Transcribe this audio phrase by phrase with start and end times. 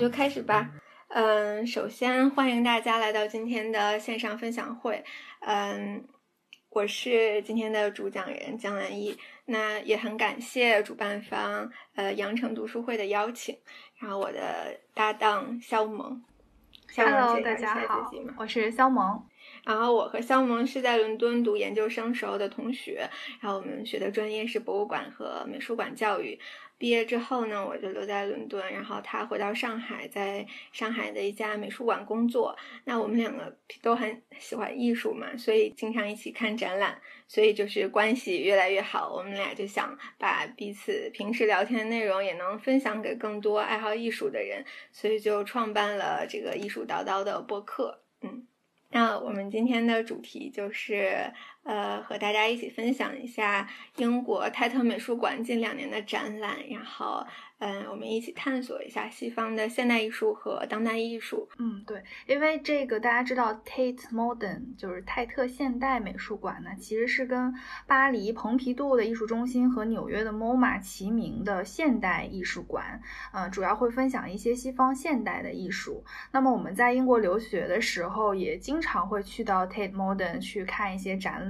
[0.00, 0.66] 就开始吧。
[1.08, 5.04] 嗯，首先欢迎大家来到今天的线上分享会。
[5.40, 6.02] 嗯，
[6.70, 9.14] 我是今天的主讲人江兰艺。
[9.44, 13.54] 那也很感谢主办方呃羊城读书会的邀请，
[13.98, 16.24] 然后我的搭档肖萌。
[16.96, 19.22] Hello，大家好，我是肖萌。
[19.64, 23.08] 然后我和肖萌是在伦敦读研究生时候的同学，
[23.40, 26.38] 然后我们学的专业是博物馆和美术馆教育。
[26.78, 32.56] 毕业之后呢，我就留在伦敦，然后他回到上海，在上海的一家美术馆工作。
[32.84, 36.98] 那我们两个都很喜欢艺术嘛，所以经常一起看展览，
[37.28, 39.12] 所以就是关系越来越好。
[39.14, 48.00] 我们俩就想把彼此平时聊天的内容也能分享给更多爱好艺术的人，所以就创办了这个艺术叨叨的播客。
[48.22, 48.46] 嗯，
[48.90, 51.32] 那我们今天的主题就是。
[51.64, 57.26] 呃，和大家一起分享一下英国泰特美术馆近两年的展览，然后。
[57.62, 61.46] 嗯，我们一起探索一下西方的现代艺术和当代艺术。
[61.58, 67.54] 嗯，对，因为这个大家知道，Tate Modern 就是泰特现代美术馆呢，其实是跟
[67.86, 72.98] 巴黎蓬皮杜的艺术中心和纽约的 MoMA 齐名的现代艺术馆。
[73.34, 76.02] 嗯，主要会分享一些西方现代的艺术。
[76.32, 81.46] 那么我们在英国留学的时候，也经常会去到 Tate Modern 去看一些展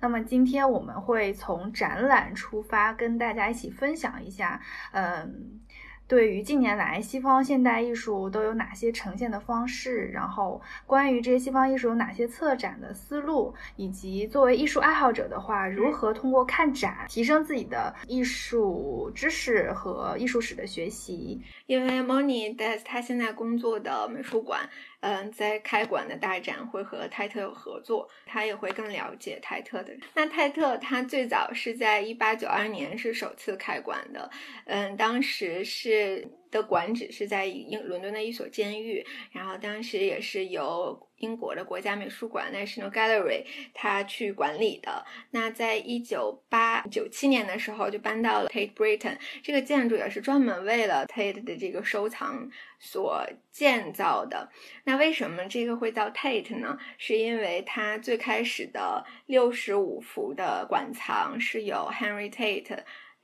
[0.00, 4.60] 那么今天我们会从展览出发，跟大家一起分享一下，
[4.92, 5.60] 嗯。
[6.08, 21.42] 对于近年来西方现代艺术都有哪些呈现的方式，然后关于这些西方艺术有哪些策展的思路，以及作为艺术爱好者的话，如何通过看展提升自己的艺术知识和艺术史的学习？
[21.66, 24.66] 因为 Moni 在他现在工作的美术馆。
[25.00, 29.92] 嗯，在开馆的大展会和泰特有合作，他也会更了解泰特的。
[30.14, 34.30] 那泰特他最早是在一八九二年是首次开馆的，
[34.66, 36.26] 嗯，当时是。
[36.50, 45.04] 的馆址是在英伦敦的一所监狱，然后当时也是由英国的国家美术馆 National Gallery 他去管理的。
[45.30, 54.48] 那在一九八九七年的时候就搬到了 Tate Britain，这个建筑也是专门为了 Tate 的这个收藏所建造的。
[54.84, 56.78] 那为什么这个会叫 Tate 呢？
[56.96, 62.78] 是因为它最开始的六十五幅的馆藏是由 Henry Tate。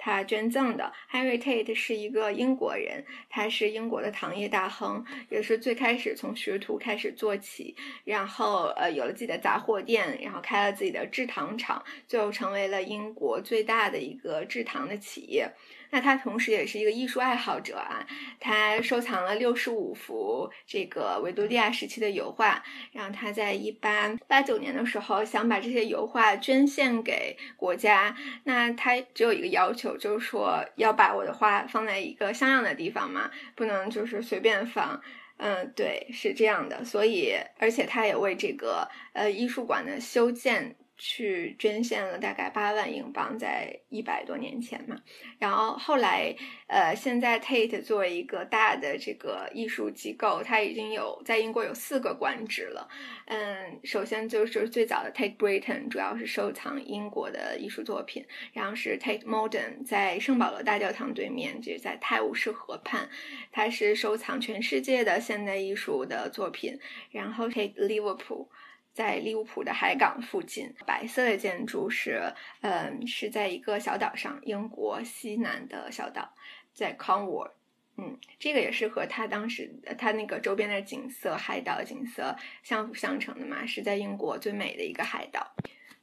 [0.04, 15.50] 他捐赠的 Henry Tate 是一个英国人，他是英国的糖业大亨，也是最开始从学徒开始做起，然后呃有了自己的杂货店，然后开了自己的制糖厂，最后成为了英国最大的一个制糖的企业。
[15.94, 18.04] 那他同时也是一个艺术爱好者啊，
[18.40, 22.60] 他收藏了六十五幅这个维多利亚时期的油画，
[22.90, 28.12] 然后他在一八八九年的时候想把这些油画捐献给国家，
[28.42, 35.00] 那他只有一个要求，就是说要把我的画放在一个像样的地方嘛，不能就是随便放，
[35.36, 40.74] 嗯，对，是这样的，所以而且他也为这个呃艺术馆的修建。
[41.06, 44.96] 去捐献了大概八万英镑，在一百多年前嘛。
[45.38, 46.34] 然后后来，
[46.66, 52.88] 呃，现在 Tate 作为一个大的这个艺术机构，它已经有在英国有四个馆址了。
[53.26, 58.24] 嗯，首先就是最早的 Tate Britain，主要是收藏英国的艺术作品。
[58.54, 63.10] 然后是 Tate Modern，在圣保罗大教堂对面，就是在泰晤士河畔，
[63.52, 66.78] 它是收藏全世界的现代艺术的作品。
[67.10, 68.48] 然后 Tate Liverpool。
[68.94, 76.32] 在利物浦的海港附近，白色的建筑是，嗯，是在一个小岛上，英国西南的小岛，
[76.72, 77.50] 在 Conwy，
[77.96, 79.68] 嗯，这个也是和他当时
[79.98, 85.54] 他那个周边的景色，海岛景色相辅相成的嘛，是在英国最美的一个海岛。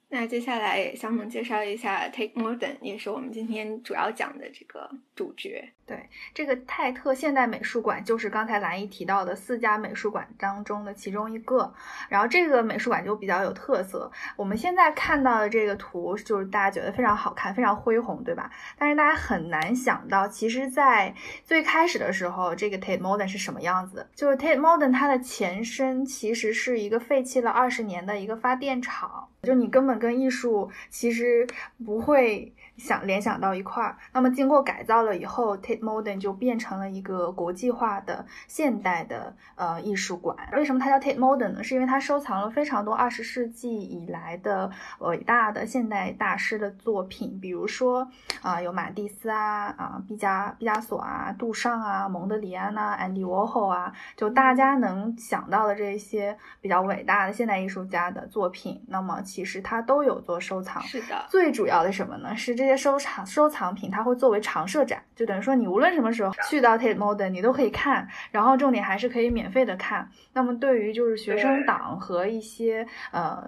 [0.09, 5.71] 那接下来，小萌介绍一下 Take Modern，也是我们今天主要讲的这个主角。
[5.91, 11.73] 对，这个泰特现代美术馆就是刚才兰姨提到的四家美术馆当中的其中一个。
[12.07, 14.09] 然后这个美术馆就比较有特色。
[14.37, 18.49] 我们现在看到的这个图，就是大家觉得非常好看，非常恢宏，对吧？
[18.77, 21.13] 但是大家很难想到，其实，在
[21.43, 24.07] 最开始的时候，这个 Tate Modern 是什么样子？
[24.15, 29.27] 就是 Tate Modern 它的前身其实是一个废弃了二十年的一个发电厂。
[29.43, 31.47] 就你根本跟艺术其实
[31.83, 33.97] 不会想联想到一块儿。
[34.13, 40.37] 那么经过改造了以后，Tate Modern 就变成了一个国际化的现代的呃艺术馆。
[40.53, 41.63] 为什么它叫 Tate Modern 呢？
[41.63, 44.69] 是因为它收藏了非常多二十世纪以来的
[44.99, 48.07] 伟大的现代大师的作品，比如说
[48.41, 58.83] 啊有马蒂斯啊啊毕加毕加索啊杜尚啊蒙德里安呐 Andy Warhol 啊，就大家能想到的这些比较伟大的现代艺术家的作品。
[58.87, 60.81] 那么其实它都有做收藏。
[60.83, 62.35] 是的，最主要的什么呢？
[62.35, 68.07] 是这些收藏收藏品，它会作为常设展，就等于说你无论什么时候去到 Tate Modern，你都可以看。
[68.31, 70.09] 然后重点还是可以免费的看。
[70.33, 73.43] 那么对于就是学生党和一些呃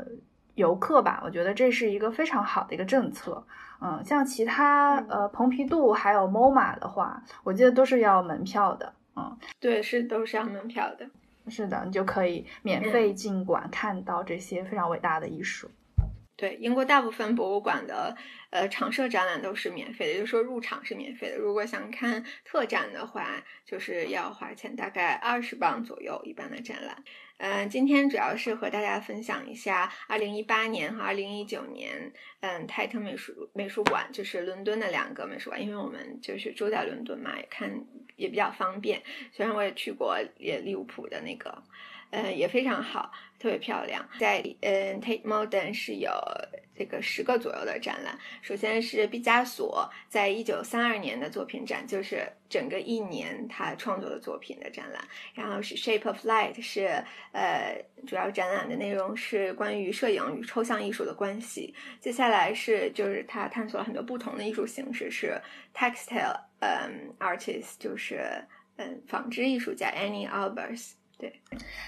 [0.55, 3.45] 游客吧，我觉得这是一个非常好的一个政策。
[3.81, 8.93] 嗯，像其他呃蓬皮杜还有 MoMA 的话，我记得都是要门票的。
[9.15, 11.05] 嗯，对，是都是要门票的。
[11.49, 15.69] 是的，你就可以免费进馆看到这些非常伟大的艺术。
[16.43, 18.13] 对，英国大部分博物馆的
[18.49, 21.37] 呃常设展览都是免费的，也就是说入场是免费的。
[21.37, 27.01] 如果想看特展的话，就是要花钱，大概二十磅左右一般的展览。
[27.37, 32.11] 嗯，今天主要是和大家分享一下二零一八年和二零一九年，
[32.41, 37.71] 嗯，泰特美术美术馆就是伦敦的两个美术馆，因为我们就是住在伦敦嘛，也看
[38.17, 39.01] 也比较方便。
[39.31, 41.63] 虽然我也去过也利物浦的那个。
[42.13, 44.07] 嗯，也非常好，特别漂亮。
[44.19, 46.12] 在嗯，Tate Modern 是有
[46.75, 48.15] 这个十个左右的展览。
[48.44, 55.04] 首先是毕加索在一九三二年的作品展，就是整个一年他创作的作品的展览。
[55.33, 61.74] 然后是 Shape of Light，是呃，主要展览的内容是关于摄影与抽象艺术的关系。
[62.00, 65.42] 接下来是就是他探索了很多不同的艺术形式，是
[65.74, 68.24] Textile 嗯 Artist，就是
[68.75, 70.92] 嗯纺织艺术家 Annie Albers。
[71.18, 71.42] 对，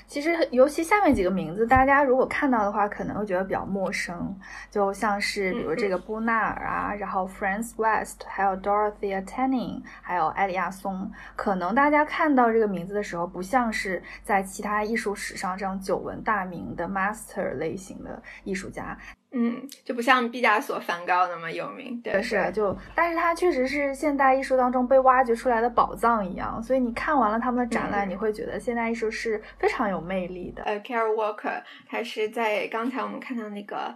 [0.07, 4.33] 其实尤其下面几个名字，大家如果看到的话，可能会觉得比较陌生，
[4.72, 18.98] 就像是比如这个布纳尔啊，然后 f r a n c West，还有 Dorothea Tanning，还有艾利亚松，可能大家看到这个名字的时候，不像是在其他艺术史上这样久闻大名的 Master 类型的艺术家。
[19.31, 30.63] 嗯，就不像毕加索、梵高那么有名，对，是就，但是它确实是现代艺术当中被挖掘出来的宝藏一样，所以你看完了他们的展览，你会觉得现代艺术是非常有魅力的。
[30.63, 33.95] 呃，Carol Walker，他是在刚才我们看到那个。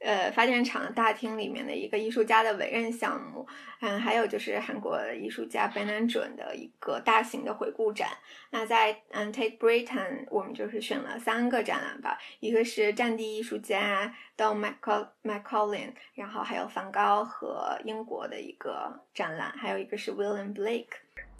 [0.00, 3.46] 呃，发电厂大厅里面的一个艺术家的委任项目，
[3.80, 8.08] 嗯，还有就是韩国艺术家白南准的一个大型的回顾展。
[8.50, 20.86] 那在嗯 Take Britain，我们就是选了三个展览吧，一个是战地艺术家 Don McCall，McCallin，然后还有梵高和英国的一个展览，还有一个是 William Blake。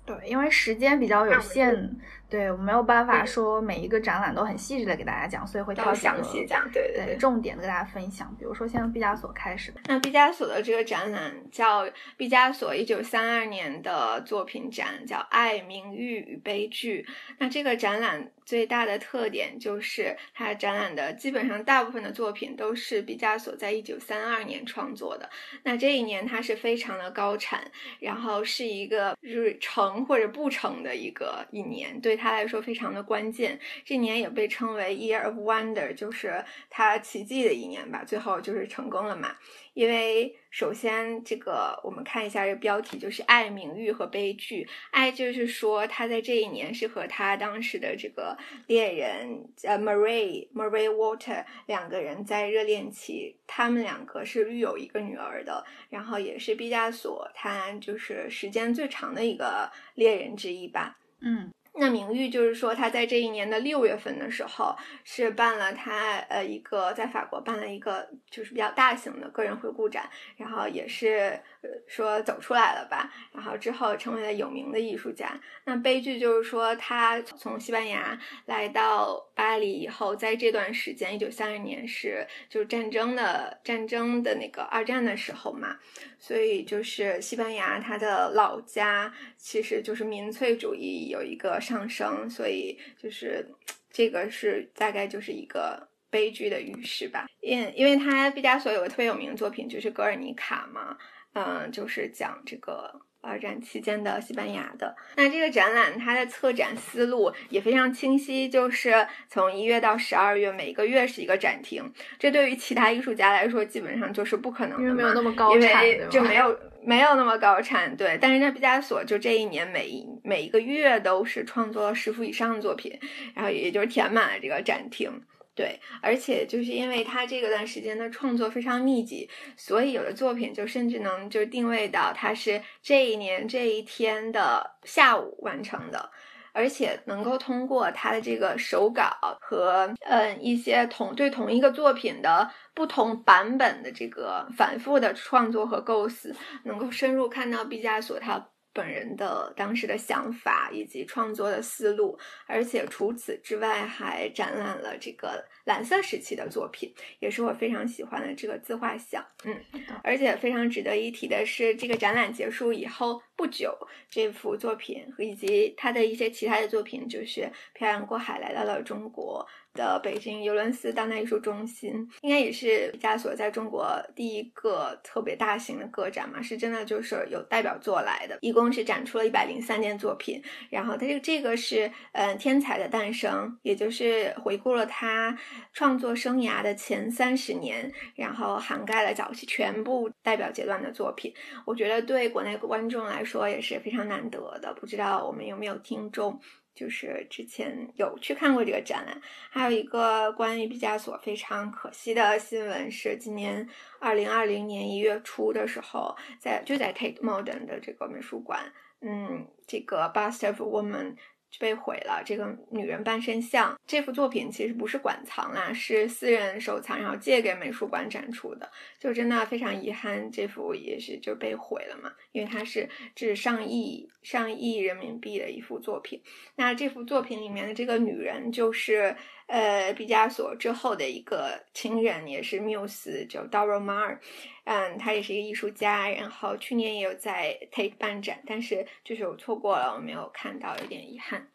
[0.08, 1.96] 对，因为时间比较有限。
[2.30, 8.30] 对我没有办法说每一个展览都很细致的给大家讲，所以会挑详细讲，对对，重点的跟大家分享。
[8.38, 9.80] 比如说，先从毕加索开始的。
[9.86, 11.88] 那毕加索的这个展览叫
[12.18, 17.02] 毕加索一九三二年的作品展，叫《爱、名誉与悲剧》。
[17.38, 25.28] 那这个展览最大的特点就是它展览的基本上大部分的作品都是毕加索在一九三二年创作的。
[25.64, 32.16] 那这一年他是非常的高产，然后是一个就是成或者不成的一个一年，对。
[32.16, 38.02] 他来说非常的关键，这年也被称为 Year of Wonder，就是他奇迹的一年吧。
[38.02, 39.36] 最后就是成功了嘛。
[39.78, 44.68] 因为首先，这个我们看一下这标题，就是爱、名誉和悲剧。
[44.90, 48.36] 爱就是说他在这一年是和他当时的这个
[48.66, 60.98] 恋人呃 Marie Marie Walter 两个人在热恋期，他们两个是育有一个女儿的，然后也是毕加索他就是时间最长的一个恋人之一吧。
[61.20, 61.52] 嗯。
[61.78, 71.40] 那名誉就是说，他在这一年的六月份的时候，是办了他呃一个在法国办了一个就是比较大型的个人回顾展，然后也是
[71.86, 75.40] 说走出来了吧，然后之后成为了有名的艺术家。
[75.64, 85.76] 那悲剧就是说，他从西班牙来到巴黎以后，在这段时间，一九三二年是就是战争的战争的那个二战的时候嘛。
[86.18, 93.46] 所以就是西班牙，它的老家其实就是民粹主义有一个上升，所以就是
[93.90, 97.26] 这个是大概就是一个悲剧的预示吧。
[97.40, 100.98] 因因为他毕加索有个特别有名的作品就是《格尔尼卡》嘛，
[101.34, 103.02] 嗯，就是讲这个。
[103.20, 108.94] 二战期间的西班牙的那这个展览，它的策展思路也非常清晰，就是
[109.28, 111.92] 从一月到十二月，每个月是一个展厅。
[112.16, 117.94] 这对于其他艺术家来说，基本上就是不可能的，因为没有那么高产，就没有没有那么高产。
[117.96, 122.96] 对，但是在毕加索，就这一年每一每一个月都是创作了十幅以上的作品，
[123.34, 125.10] 然后也就是填满了这个展厅。
[125.58, 136.12] 对，而且就是因为他这个段时间的创作非常密集，所以有的作品就甚至能就定位到他是这一年这一天的下午完成的，
[136.52, 139.10] 而且能够通过他的这个手稿
[139.40, 148.50] 和嗯一些同对同一个作品的不同版本的这个反复的创作和构思，能够深入看到毕加索他。
[148.78, 152.16] 本人的当时的想法以及创作的思路，
[152.46, 159.26] 而且除此之外还展览了这个蓝色时期的作品，也是我非常喜欢的这个自画像。
[159.44, 159.60] 嗯，
[160.04, 163.76] 而且非常值得一提的是，这个展览结束以后不久，
[164.08, 169.44] 这幅作品以及他的一些其他的作品，就是漂洋过海来到了中国。
[169.78, 171.92] 的北京尤伦斯当代艺术中心，
[172.22, 180.42] 应该也是毕加索在中国第一个特别大型的个展嘛，是真的就是有代表作来的，一共是展出了一百零三件作品。
[180.68, 185.38] 然后它这个这个是嗯天才的诞生，也就是回顾了他
[185.72, 191.32] 创作生涯的前三十年，然后涵盖了早期全部代表阶段的作品。
[191.64, 196.40] 我觉得对国内观众来说也是非常难得的，不知道我们有没有听众。
[196.78, 199.20] 就是之前有去看过这个展览，
[199.50, 203.68] 还有一个关于毕加索非常可惜的新闻是，今年
[203.98, 211.16] 二零二零年一月初的时候，在就在 Tate Modern 的这个美术馆，嗯，这个 Bust of Woman。
[211.50, 212.22] 就被毁了。
[212.24, 218.70] 这个女人半身像这幅作品其实不是馆藏啦，是私人收藏，然后借给美术馆展出的。
[218.98, 226.22] 就真的非常遗憾，这幅也是就被毁了嘛，因为它是值上亿上亿人民币的一幅作品。
[226.56, 229.16] 那这幅作品里面的这个女人就是。
[229.48, 234.18] 呃，毕加索之后的一个情人也是缪斯，叫 Dora Maar，
[234.64, 241.48] 嗯，他也是一个艺术家，然后去年也有在 Take 办展，但是就是我错过了，我没有看到，有点遗憾。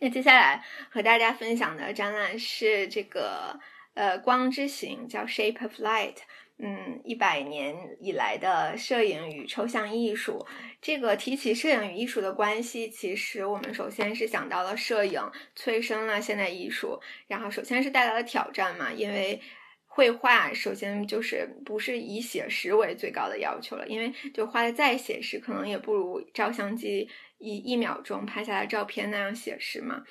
[0.00, 3.58] 那接下来和大家分享的展览是这个
[3.94, 6.18] 呃光之行，叫 Shape of Light。
[6.56, 10.46] 嗯，一百年以来的摄影与抽象艺术，
[10.80, 15.20] 这个提起摄影与艺术的关系，其实我们首先是想到了摄影
[15.56, 19.40] 催生了现代艺术，然后首先是带来了挑战嘛，因为
[19.86, 27.08] 绘画首先就是不是以写实为最高的要求了，因为就画的再写实，可能也不如照相机
[27.38, 30.04] 一一秒钟拍下来照片那样写实嘛。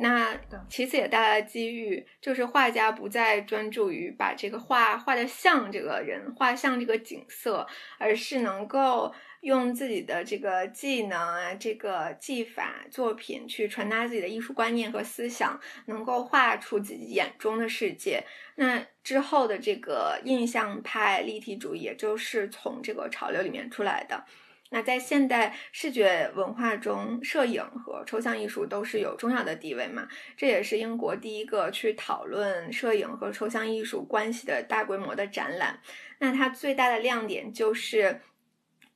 [0.00, 0.38] 那
[0.68, 7.66] 其次也带来了机遇，就是画家不再专注于把这个画画的像这个人，画像这个景色，
[7.98, 18.22] 而是能够用自己的这个技能啊，这个技法作品去传达自己的艺术观念和思想，能够画出自己眼中的世界。
[18.56, 24.24] 那之后的这个印象派立体主义，也就是从这个潮流里面出来的。
[24.70, 30.06] 那在现代视觉文化中，摄影和抽象艺术都是有重要的地位嘛？
[30.36, 35.80] 这也是英国第一个去讨论摄影和抽象艺术关系的大规模的展览。
[36.18, 38.20] 那它最大的亮点就是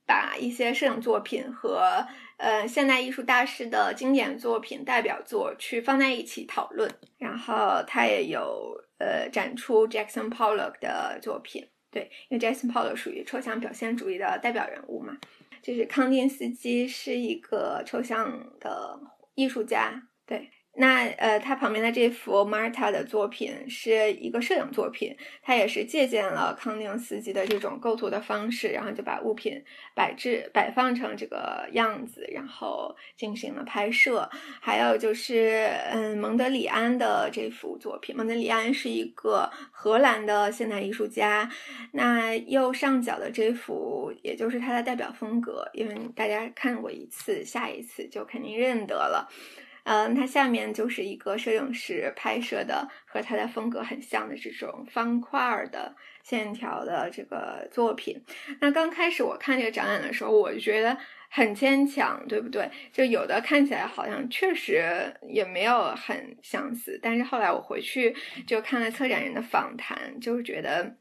[0.05, 2.05] 把一些摄影作品和
[2.37, 6.87] 呃现代艺术大师的经典作品代表作去放在一起讨论。
[7.17, 15.17] 然后它也有呃展出 Jackson Pollock 的作品，对，因为 Jackson Pollock 属于抽象表现主义的代表人物嘛。
[15.63, 18.99] 就是康定斯基是一个抽象的
[19.33, 20.51] 艺术家，对。
[20.75, 29.63] 那呃，他旁边的这幅 Marta 的作品是一个摄影作品，他也是借鉴了康定斯基的这种构图的方式，然后就把物品
[29.93, 34.27] 摆置摆放成这个样子，然后进行了拍摄。
[34.59, 41.51] 还有就是，嗯，蒙德里安的这幅作品，蒙德里安是一个荷兰的现代艺术家。
[41.91, 49.29] 那右上角的这幅，也就是他的代表风格，因为大家看过一次，下一次就肯定认得了。
[49.83, 58.23] 嗯，它下面就是一个摄影师拍摄的和他的风格很像的这种方块的线条的这个作品。
[58.61, 60.97] 那刚开始我看这个展览的时候，我就觉得
[61.29, 62.69] 很牵强，对不对？
[62.91, 68.15] 就有的看起来好像确实也没有很相似，但是后来我回去
[68.47, 70.95] 就看了策展人的访谈，就是觉得。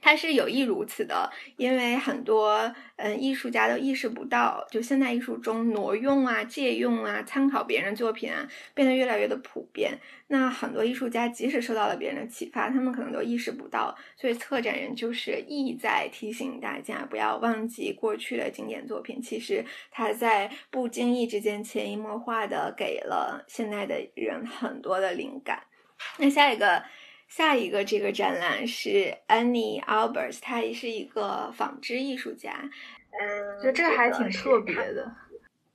[0.00, 9.98] 他是有意如此的，因为很多嗯艺术家都意识不到，就现代艺术中挪用啊、借用啊、参考别人作品啊，变得越来越的普遍。
[10.28, 13.96] 那很多艺术家即使受到了别人的启发，他们可能都意识不到。
[14.16, 25.62] 所以策展人就是意在提醒大家，不要忘记过去的经典作品，其实他在不经意之间潜移默化的给了现在的人很多的灵感。
[26.18, 26.82] 那下一个。
[27.28, 32.70] 下一个这个展览是 Annie Albers，他也是一个纺织艺术家。
[33.10, 35.14] 嗯，觉得这个还挺特别的。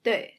[0.01, 0.33] 对，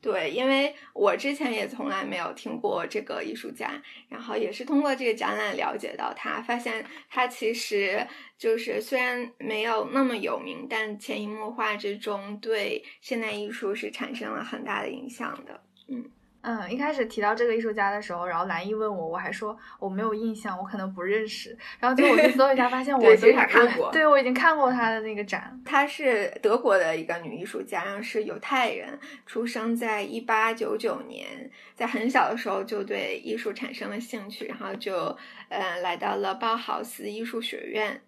[0.00, 3.70] 对，因为我之前也从来没有听过这个艺术家，
[4.08, 8.06] 然后也是通过这个展览了解到他，发现他其实
[8.38, 15.62] 就是虽然没有那么有名，但潜移默化之中对现代艺术是产生了很大的影响的。
[15.88, 16.10] 嗯。
[16.42, 21.56] 嗯，一开始提到这个艺术家的时候，然后蓝一问我，我还说我没有印象，我可能不认识。
[21.78, 25.60] 然后最后我去搜一下，发现我对看过，对我已经看过他的那个展。
[25.64, 35.16] 她是德国的一个女艺术家，然后是犹太人，出生在一八九九年，在很小的时候就对艺术产生了兴趣，然后就
[35.50, 38.00] 嗯来到了包豪斯艺术学院。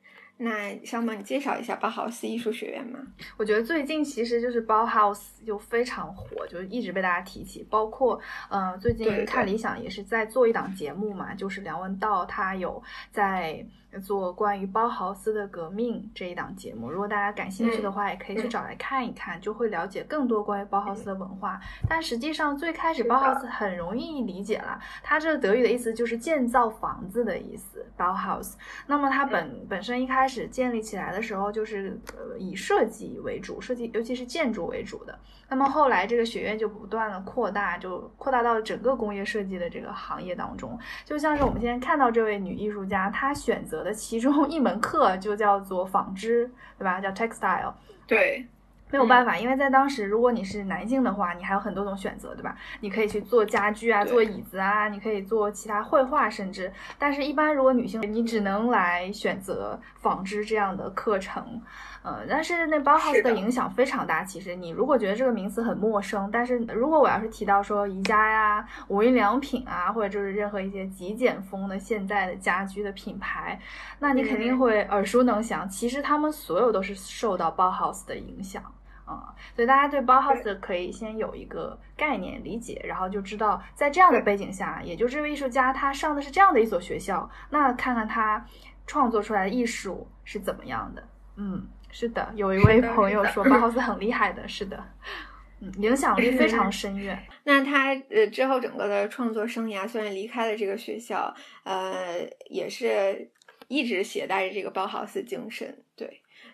[0.42, 2.98] 那小萌，你介绍一下包豪斯艺术学院吗？
[3.36, 7.66] 我觉得最近其实就是包豪斯就非常火，就是一直被大家提起。
[7.70, 13.66] 包括呃，最近看理想也是在做一档节目嘛，就是梁文道他有在。
[14.00, 21.60] 做关于包豪斯的革命这一档节目，如果大家感兴趣的话，也可以去找来看一看，就会了解更多关于包豪斯的文化。
[21.88, 28.56] 但实际上，最开始包豪斯很容易理解了，它这个德语的意思就是建造房子的意思，包豪斯。
[28.86, 35.18] 那么它本本身一开始建立起来的时候，就是呃以设计为主，设计尤其是建筑为主的。
[35.48, 40.78] 那么后来这个学院就不断的扩大，就扩大到整个工业设计的这个行业当中。
[41.04, 47.00] 就像是我们现在看到这位女艺术家，她选择的其中一门课就叫做纺织，对吧？
[47.00, 47.72] 叫 textile。
[48.06, 48.46] 对，
[48.90, 52.56] 没有办法，因为在当时，如果你是男性的话，你还有很多种选择，对吧？
[52.80, 61.62] 你可以去做家具啊，做椅子啊，你可以做其他绘画，甚至，但是一般如果女性，你只能来选择纺织这样的课程。
[62.02, 64.24] 呃，但是那包豪斯的影响非常大。
[64.24, 73.60] 其实你如果觉得这个名词很陌生，但是如果我要是提到说宜家呀、无印良品啊，或者就是任何一些极简风的现在的家居的品牌，
[74.00, 75.68] 那你肯定会耳熟能详。
[75.68, 78.60] 其实他们所有都是受到包豪斯的影响
[79.04, 88.44] 啊，所以大家对包豪斯可以先有一个概念理解，然后就知道在这样的背景下，也就这位艺术家他上的是这样的一所学校，那看看他
[88.88, 91.04] 创作出来的艺术是怎么样的，
[91.36, 91.64] 嗯。
[91.92, 94.84] 是的，有 一位朋友说包豪斯很厉害的，是的，
[95.60, 97.16] 嗯，影响力非常深远。
[97.44, 101.32] 那他呃之后整个的创作生涯，虽然离开了这个学校，
[101.62, 103.30] 呃，也是
[103.68, 105.91] 一直携带着这个包豪斯精神，对。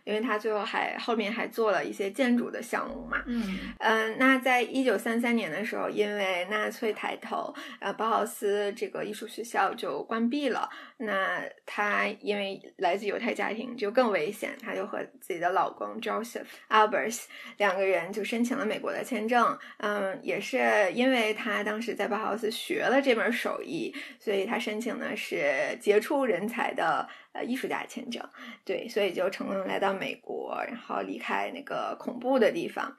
[0.09, 10.67] 因为他最后还后面还做了一些建筑的项目嘛，嗯嗯，那在一九三三年的时候，因为纳粹抬头，呃，包豪斯这个艺术学校就关闭了。
[10.97, 17.25] 那他因为来自犹太家庭，就更危险，他就和自己的老公 Joseph Albers
[17.59, 19.59] 两个人就申请了美国的签证。
[19.77, 27.07] 嗯，也是因为他当时在包豪斯学了这门手艺，所以他申请的是杰出人才的。
[27.45, 28.23] 艺术家签证，
[28.65, 32.97] 对，所以就成功来到美国，然后离开那个恐怖的地方。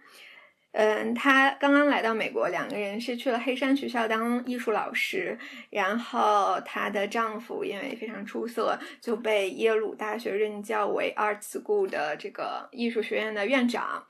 [0.72, 5.36] 嗯，他刚刚来到美国，两个人是去了黑山学校当艺术老师，
[5.72, 14.06] 然后她的丈夫因为非常出色，就被耶鲁大学任教为 Art School 的这个艺术学院的院长。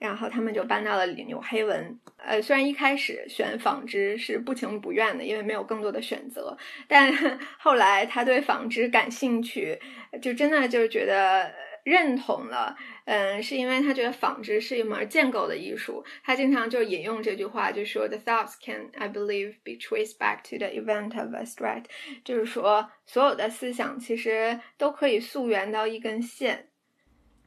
[0.00, 2.00] 然后他们就搬到了纽黑文。
[2.16, 6.56] 呃，虽然一开始选纺织是不情不愿的，因为没有更多的选择，
[6.88, 7.12] 但
[7.58, 9.78] 后来他对纺织感兴趣，
[10.20, 11.52] 就真的就是觉得
[11.84, 12.74] 认同了。
[13.04, 16.04] 嗯，是因为他觉得纺织是一门建构的艺术。
[16.22, 21.84] 他经常就引用这句话，就说 “The thoughts can, I believe, be traced back to the event of a thread”，
[22.24, 26.69] 就是说所有的思想其实都可以溯源到一根线。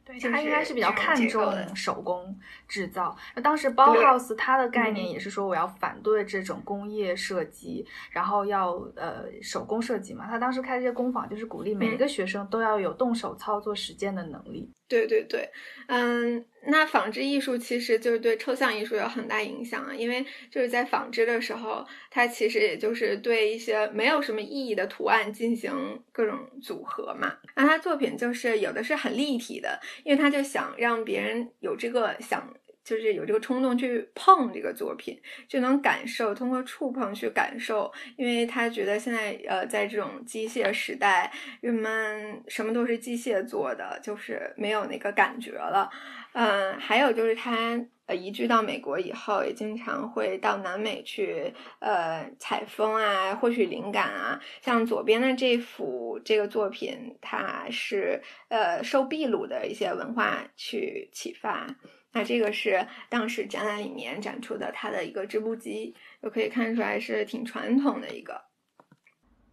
[0.06, 2.38] 对，他应该是比较看重手工
[2.68, 3.16] 制造。
[3.34, 10.26] 那当时包豪斯它的概念也是说，我要反对这种工业设计，然后要呃手工设计嘛。
[10.28, 14.70] 他当时开这些工坊，就是鼓励每一个学生都要有动手操作实践的能力。
[14.86, 15.50] 对对对，
[15.86, 27.36] 嗯，那纺织艺术其实就是对抽象艺术有很大影响啊，因为就是在纺织的时候，它其实也就是对一些没有什么意义的图案进行各种组合嘛。
[27.54, 32.54] 那他作品就是有的是很立体的，因为他就想让别人有这个想。
[32.84, 35.18] 就是有这个冲动去碰这个作品，
[35.48, 45.90] 就能感受，通过触碰去感受，因为他觉得现在呃，在这种机械时代，人们什么都是机械做的，就是没有那个感觉了。
[46.32, 54.40] 嗯，还有就是他呃移居到美国以后，也经常会到南美去呃采风啊，获取灵感啊。
[54.60, 61.76] 像左边的这幅这个作品，它是呃受秘鲁的一些文化去启发。
[62.14, 68.40] 那这个是当时展览里面展出的它的一个织布机，就可以看出来是挺传统的一个。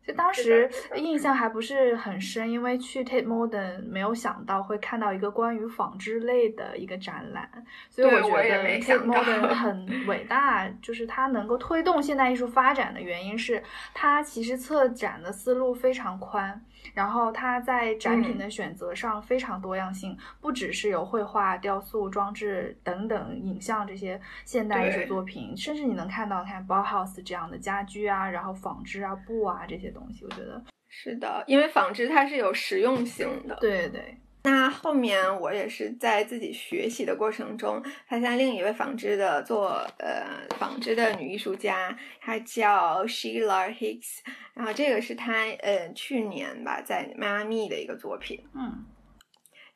[0.03, 7.47] 就当时印象还不是很深，因为去 Tate Modern 没有想到会看到一个关于纺织类的一个展览，
[7.87, 13.61] 所以我觉得 Tate Modern 很伟大，就是它能够推动现代艺术发展的原因是
[13.93, 16.59] 它其实策展的思路非常宽。
[16.93, 33.57] 然后它在展品的选择上非常多样性，不只是有绘画、雕塑、装置等等影像这些现代艺术作品，甚至你能看到看 Bauhaus 这样的家居啊，然后纺织啊、布啊这些东西，我觉得是的，因为纺织它是有实用性的。
[33.61, 34.17] 对对。
[34.43, 40.25] 那后面我也是在自己学习的过程中，发现另一位纺织的做呃
[40.57, 44.19] 纺织的女艺术家，她叫 Sheila Hicks，
[44.53, 48.85] 然后这个是她呃去年吧在迈阿密的一个作品，嗯。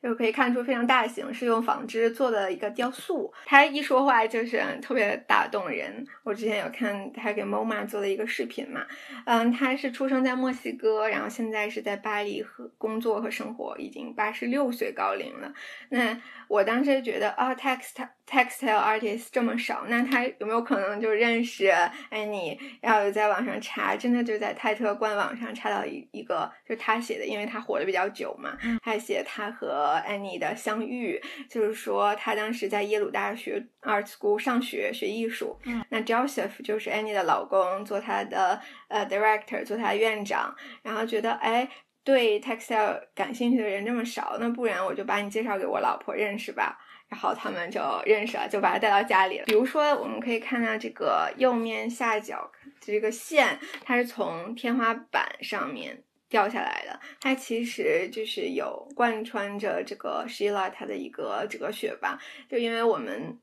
[0.02, 3.32] 就可以看出非常大型，是用纺织做的一个雕塑。
[3.44, 6.06] 他一说话就是特别打动人。
[6.22, 8.86] 我之前有看他给 MoMA 做的一个视频嘛，
[9.24, 15.52] 嗯，他是出生在墨西哥，然后现在是在巴黎和工作和生活，已经八十六岁高龄了。
[15.88, 22.58] 那我当时觉得啊，Text textile artist 这么少，那他有没有可能就认识安妮？
[22.80, 35.56] 然后在网上查，真的就在泰特官网上查到一一个，就是他写的，因为他活得比较久嘛，他写他和安妮的相遇，就是说他当时在耶鲁大学 art school 上学学艺术。
[35.64, 40.52] 嗯，那 Joseph 就是安妮的老公，做他的呃 director，做他的院长。
[40.82, 41.68] 然后觉得哎，
[42.02, 46.76] 对 textile 感兴趣的人这么少，那不然我就把你介绍给我老婆认识吧。
[47.08, 49.44] 然后他们就认识了，就把他带到家里了。
[49.46, 56.02] 比如说，我们可以看到这个右面下角这个线，它是从天花板上面。
[56.28, 62.18] 掉下来的，它其实就是有贯穿着这个 Sheila 它的一个哲学吧。
[62.50, 63.38] 就因为我们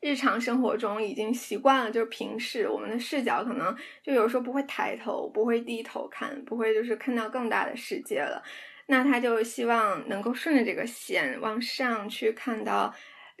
[0.00, 8.42] 日常生活中已经习惯了，就是平视，我们的视角可能就有时候不会抬头，不会低头看，不会就是看到更大的世界了。
[8.88, 12.92] 那他就希望能够顺着这个线往上去看到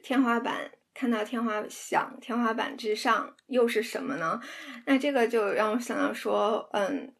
[0.02, 4.40] 天花板，看到天花想天花板之上又是什么呢？
[4.86, 7.12] 那这个就让我想到说，嗯。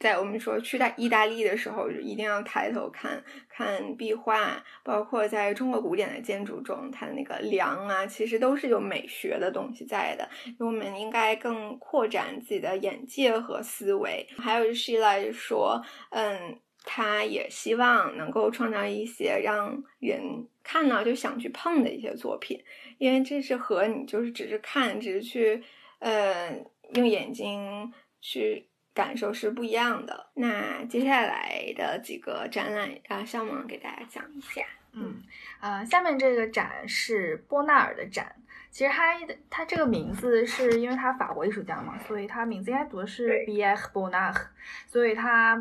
[0.00, 10.28] 在我们说去大意大利的时候，一定要抬头看看壁画，包括在中国古典的建筑中，它的那个梁啊，其实都是有美学的东西在的。
[10.58, 14.26] 我们应该更扩展自己的眼界和思维。
[14.36, 22.62] 还有就是来说，嗯，他也希望能够创造一些让人看到就想去碰的一些作品，
[22.98, 25.62] 因为这是和你就是只是看，只是去，
[25.98, 26.64] 呃，
[26.94, 28.68] 用眼睛去。
[28.94, 30.26] 感受是不一样的。
[30.34, 34.60] 那接下来的几个展览啊，向萌给大家讲一下。
[34.92, 35.14] 嗯，
[35.62, 38.36] 呃，下面这个展是波纳尔的展。
[38.70, 39.18] 其实他
[39.48, 44.36] 他这个名字是因为他法国艺术家嘛，所以他名字应该读的是 b i e r Bonnard，
[44.86, 45.56] 所以他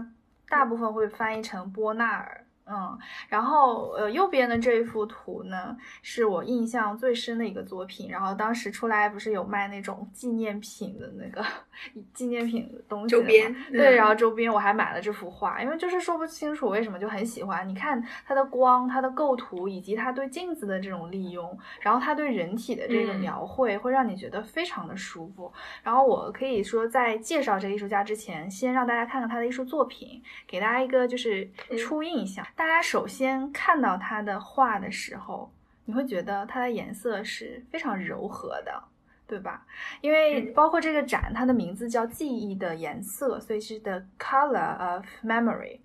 [0.51, 2.45] 大部分会翻译成波纳尔。
[2.71, 8.09] 嗯，然后呃，右边的这一幅图呢，是我印象最深的一个作品。
[8.09, 11.45] 然后当时出来不是有卖那种纪念品的那个
[12.13, 17.67] 纪念品的东西周边，对，然后周边我还买了这幅画，因为就是说不清楚为什么就很喜欢。
[17.67, 25.51] 你看它的光、它的构图以及它对镜子的这种利用，然后它对人体的这个描绘，会让你觉得非常的舒服。
[25.83, 32.45] 然后我可以说在介绍这个艺术家之前，先让大家看看他的艺术作品，给大家一个就是初印象。
[32.61, 35.51] 大家首先看到他的画的时候，
[35.85, 38.83] 你会觉得它的颜色是非常柔和的，
[39.25, 39.65] 对吧？
[39.99, 45.79] 因为包括这个展，它的名字叫“记忆的颜色”，所以是 The Color of Memory。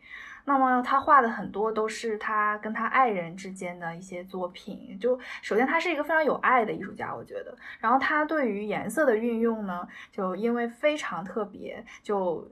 [0.45, 4.99] 那么他画的很多都是他跟他爱人之间的一些作品。
[5.01, 7.57] 就首先他是一个非常有爱的艺术家，我觉得。
[7.81, 12.47] 然后他对于颜色的运用呢，就因为非常特别，就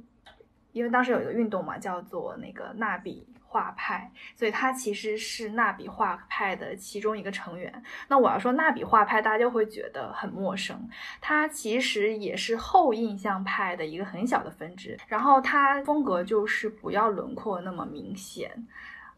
[0.72, 3.28] 因为当时有一个运动嘛，叫做那个纳比。
[3.54, 7.72] 画派，所以他其实是纳比画派的其中一个成员。
[8.08, 10.88] 那我要说纳比画派，大家就会觉得很陌生。
[11.20, 14.98] 它其实也是后印象派的一个很小的分支。
[15.06, 18.50] 然后它风格就是不要轮廓那么明显，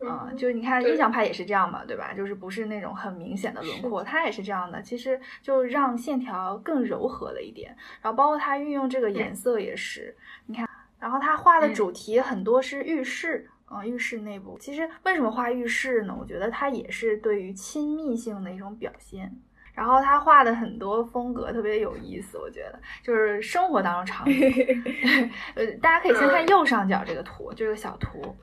[0.01, 2.13] 嗯，就是你看印象派也是这样嘛，对吧？
[2.13, 4.83] 就是不是那种很明显的轮廓，它也是这样的。
[4.83, 7.75] 其实就让线条更柔和了一点。
[8.03, 10.69] 然后包括它运用这个颜色也是，你看，
[11.01, 13.49] 然后它画的主题很多是浴室。
[13.67, 16.17] 啊，浴室内部其实为什么画浴室呢？
[16.19, 19.33] 我觉得它也是对于亲密性的一种表现。
[19.75, 24.51] 然后他画的很多风格特别有意思，我觉得就是生活当中场景。
[25.55, 28.35] 呃，大家可以先看右上角这个图，这个小图。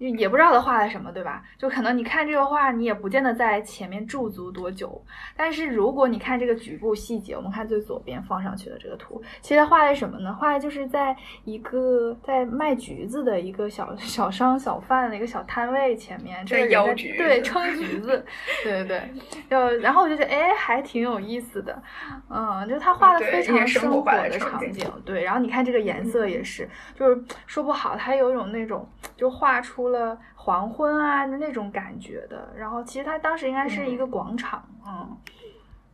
[0.00, 1.42] 也不知道他画的什么，对吧？
[1.58, 5.04] 就可能你看这个画，你也不见得在前面驻足多久。
[5.36, 10.32] 但是如果你看这个局部细节，我们看最左边放上去的这个图，其实他画的什么呢？
[10.32, 18.24] 画的就是在一个在卖橘子的一个小小商小贩的一个小摊位前面，这个对， 称橘子，
[18.64, 19.02] 对对对。
[19.50, 21.82] 就，然后我就觉得，哎，还挺有意思的。
[22.30, 25.22] 嗯，就他画的非常生活的场景，对。
[25.24, 29.89] 然后你看这个颜色也是，就是说不好，他有一种那种就画出。
[29.90, 35.16] 了黄昏啊的那种感觉的，然后其实它当时应该是一个广场，嗯，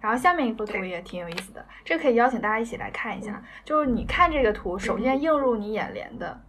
[0.01, 3.43] 然后下面一幅图也挺有意思的，这可以邀请大家一起来看一下。
[3.65, 6.41] 就是你看这个图，首先映入你眼帘的，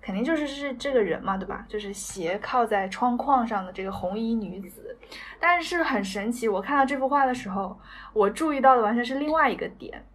[0.00, 1.64] 肯定就是是这个人嘛，对吧？
[1.68, 4.96] 就是斜靠在窗框上的这个红衣女子。
[5.38, 7.78] 但是很神奇，我看到这幅画的时候，
[8.12, 10.06] 我注意到的完全是另外一个点，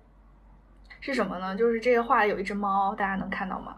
[1.01, 1.55] 是什么呢？
[1.55, 3.75] 就是这个画有一只猫，大家能看到吗？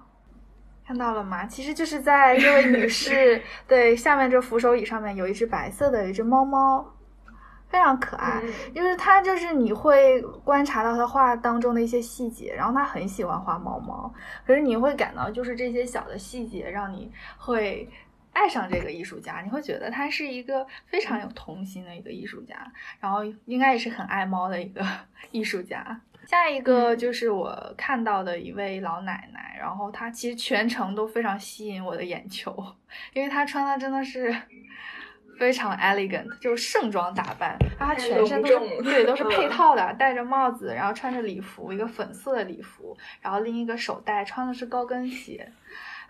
[0.88, 1.45] 看到了吗？
[1.45, 6.95] 其实就是在这位女士 对下面这扶手椅上面有一只白色的一只猫猫，
[7.67, 8.41] 非常可爱。
[8.73, 14.13] 因为她就是你会观察到她画当中的一些细节，然后她很喜欢画猫猫。
[14.45, 17.89] 可是你会感到就是这些小的细节让你会
[18.32, 22.56] 爱上这个艺术家，你会觉得他是一个非常有童心的一个艺术家，
[23.02, 24.86] 然后应该也是很爱猫的一个
[25.32, 26.00] 艺术家。
[26.27, 32.53] 下一个就是我看到的一位老奶奶，然后她其实全程都非常吸引我的眼球，
[33.13, 34.35] 因为她穿的真的是
[35.39, 45.49] 非常 elegant，就是盛装打扮，她全身都是对都是配套的，戴着帽子，然后穿着礼服，一个粉色的礼服，然后拎一个手袋，穿的是高跟鞋。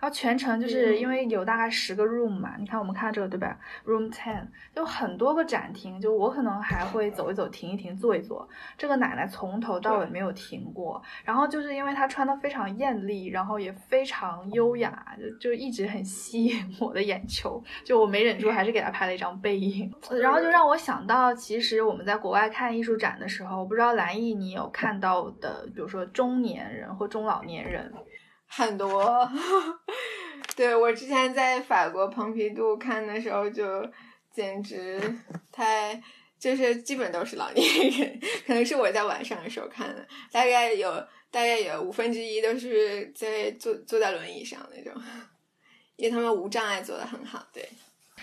[0.00, 8.48] 然后全程就是因为有大概十个 room 嘛，你看我们看这个对吧？room ten 就很多个展厅，就我可能还会走一走、停一停、坐一坐。
[8.76, 19.92] 这个奶奶从头到尾没有停过，然后就是因为她穿的非常艳丽，然后也非常优雅，就就一直很吸引我的眼球，就我没忍住，还是给她拍了一张背影。
[20.22, 27.92] 然后就让我想到，其实我们在国外看艺术展的时候，我不知道蓝艺你有看到的，比如说中年人或中老年人。
[28.48, 29.30] 很多，
[30.56, 33.88] 对我之前在法国蓬皮杜看的时候，就
[34.32, 35.00] 简直
[35.52, 36.02] 太
[36.38, 40.90] 就是基本都是老年人，可能是我在晚上的时候看的，大概有
[41.30, 45.02] 大概有五分之一都是在坐坐在轮椅上那种，
[45.96, 47.68] 因为他们无障碍做的很好，对。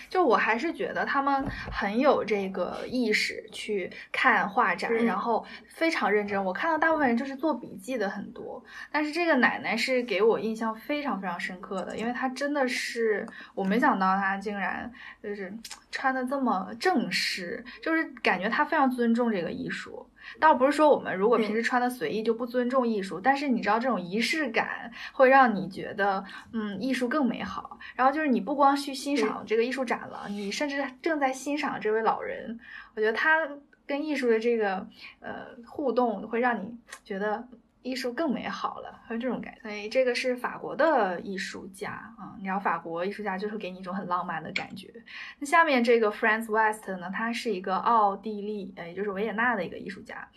[0.08, 6.42] 就我还是觉得他们很有这个意识去看画展，然后非常认真。
[6.42, 14.90] 我看到大部分人就是做笔记的很多，但是这个奶奶是给我印象非常非常深刻的，因为她真的是我没想到她竟然
[15.22, 15.52] 就是
[15.90, 20.08] 穿的这么正式，就是感觉她非常尊重这个艺术。
[20.38, 27.78] 倒不是说我们如果平时穿的随意就不尊重艺术，但是你知道这种仪式感会让你觉得，嗯，艺术更美好。
[27.94, 32.58] 然后就是你不光去欣赏这个艺术展了，你甚至正在欣赏这位老人。
[32.94, 33.48] 我觉得他
[33.86, 34.86] 跟艺术的这个
[35.20, 37.46] 呃互动会让你觉得。
[37.86, 39.60] 艺术更美好了，还有这种感觉。
[39.62, 44.92] 所以这个是法国的艺术家啊，你知道法国艺术家就会给你一种很浪漫的感觉。
[45.38, 50.28] 那下面这个 Franz West 呢，他是一个奥地利，呃，也就是维也纳的一个艺术家。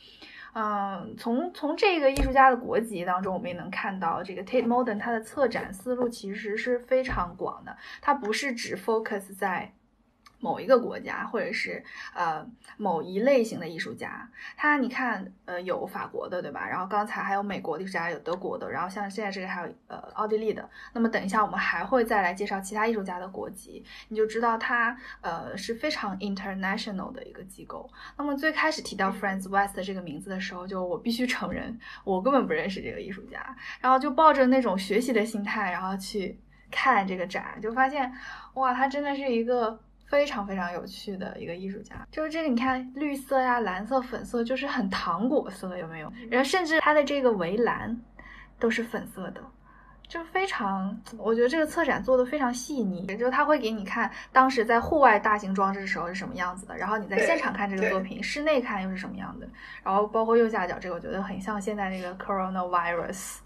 [0.54, 9.74] 嗯，从从这个艺术家的国籍当中，我们也能看到这个 Tate Modern 它的策展思路其实是非常广的，它不是只 focus 在。
[10.40, 12.46] 某一个国家，或者是呃
[12.78, 16.68] 某一类型的艺术家，他你看，呃有法国的，对吧？
[16.68, 20.70] 然后刚才还有美国的艺术家，有德国的，然后像现在这个还有呃奥地利的。
[20.94, 27.90] 那么等一下我们还会再来介绍其他艺术家的国籍，你就知道他呃是非常 international 的一个机构。
[28.18, 36.40] 那么最开始提到 Franz West 这个名字的时候，就我必须承认，我根本不认识这个艺术家，然后就抱着那种学习的心态，然后去
[36.72, 38.12] 看这个展，就发现
[38.54, 39.78] 哇，他真的是一个。
[40.10, 46.12] 非常非常有趣的一个艺术家，就是这个，你看绿色呀、蓝色、粉色，就是很糖果色，有没有？
[46.32, 47.96] 然后甚至它的这个围栏
[48.58, 49.42] 都是粉色的，
[50.08, 53.06] 就非常，我觉得这个策展做的非常细腻。
[53.08, 59.48] 也就是他会给你看当时在户外大型装置的时候是什么样子的，然后你在现场看这个作品，室内看又是什么样的。
[59.84, 63.38] 然后包括右下角这个，我觉得很像现在那个 coronavirus，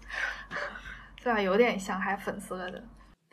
[1.22, 1.38] 对吧？
[1.38, 2.82] 有点像，还粉色的，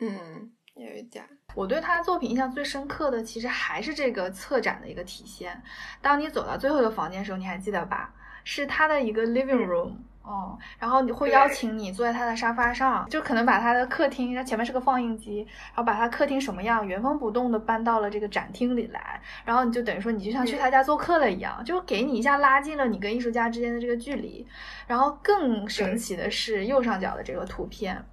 [0.00, 1.24] 嗯，有一点。
[1.54, 5.62] 我对他的作品印象最深刻的，其实还是这个策展的一个体现。
[6.00, 8.12] 当你走到最后一个房间的时候，你还记得吧？
[8.44, 24.44] 是他的一个 living room，哦，然后你会邀请你坐在他的沙发上，就可能把他的客厅，他前面是个放映机，然后把他客厅什么样原封不动的搬到了这个展厅里来，然后你就等于说你就像去他家做客了一样，就给你一下拉近了你跟艺术家之间的这个距离。
[24.88, 28.04] 然后更神奇的是右上角的这个图片，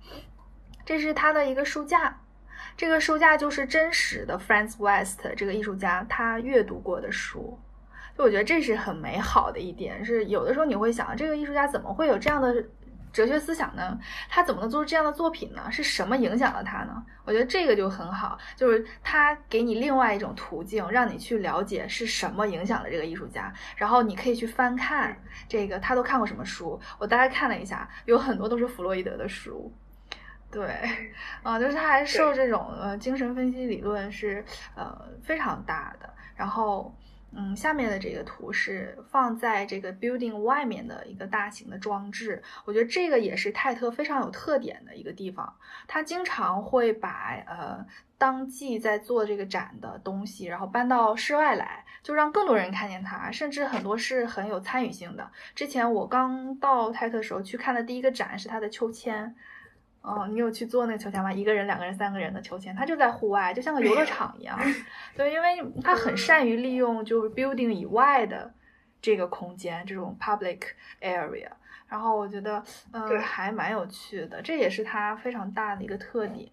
[0.85, 2.18] 这是他的一个书架。
[2.79, 7.59] 这个书架就是真实的 Franz West 这个艺术家他阅读过的书，
[8.17, 10.05] 就我觉得这是很美好的一点。
[10.05, 12.55] 是有的时候你会想，这个艺术家怎么会有这样的
[13.11, 13.99] 哲学思想呢？
[14.29, 15.69] 他怎么能做出这样的作品呢？
[15.69, 17.03] 是什么影响了他呢？
[17.25, 26.79] 我觉得这个就很好，就是他给你另外一种途径，让你去了解是什么影响了这个艺术家，然后你可以去翻看这个他都看过什么书。
[26.97, 29.69] 我大概看了一下，有很多都是弗洛伊德的书。
[30.51, 30.67] 对，
[31.43, 34.43] 啊，就是他还受这种呃精神分析理论是
[34.75, 36.09] 呃非常大的。
[36.35, 36.95] 然后，
[37.33, 42.41] 嗯，下面的这个图是放在这个 building 外面的一个大型的装置。
[42.65, 45.53] 我觉得这个也是泰特非常有特点的一个地方。
[45.87, 47.85] 他经常会把呃
[48.17, 55.29] 当季在做这个展的东西，然后搬到室外来，就让更多人看见它，甚至很多是很有参与性的。
[55.53, 59.35] 之前我刚到泰特的时候去看的第一个展是他的秋千。
[60.01, 61.31] 哦，你有去做那个秋千吗？
[61.31, 64.57] 一个人、两个人、三个人的秋千，它就在户外，就像个游乐场一样。
[65.15, 65.47] 对，因为
[65.83, 68.53] 他很善于利用就是 building 以外的
[69.01, 70.61] 这个空间，这种 public
[71.01, 71.49] area。
[71.87, 76.49] 然后我觉得，嗯，还蛮有趣的，这也是它非常大的一个特点。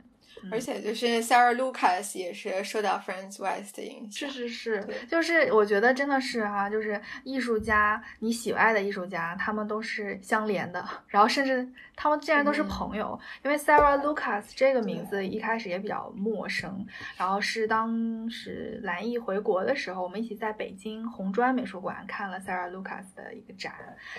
[0.51, 23.73] 而且就是 Sarah Lucas 也是受到 Friends West 的影响，是是是，就是我觉得真的是哈，就是艺术家，你喜爱的艺术家，他们都是相连的，然后甚至他们竟然都是朋友，因为 Sarah Lucas 这个名字一开始也比较陌生，然后是当时蓝艺回国的时候，我们一起在北京红砖美术馆看了 Sarah Lucas 的一个展，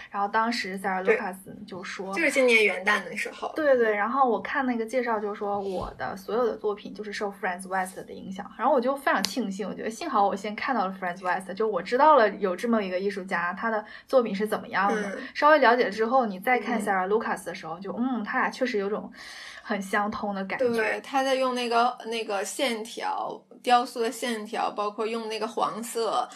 [0.10, 6.07] 然后当时 Sarah Lucas 就说，就是今年元旦的时候，对对对，然后我看那个介绍就说我的。
[6.15, 15.17] 所有的作品就是受 Franz West 的影响，然后我就非常庆幸，我觉得幸好我先看到了 Franz West，就我知道了有这么一个艺术家，他的作品是怎么样的。
[15.34, 19.12] 稍微了解之后，你再看 Sarah Lucas 的时候，就嗯，他俩确实有种
[19.62, 20.70] 很相通的感觉。
[20.70, 26.28] 对，他在用那个那个线条雕塑的线条，包括用那个黄色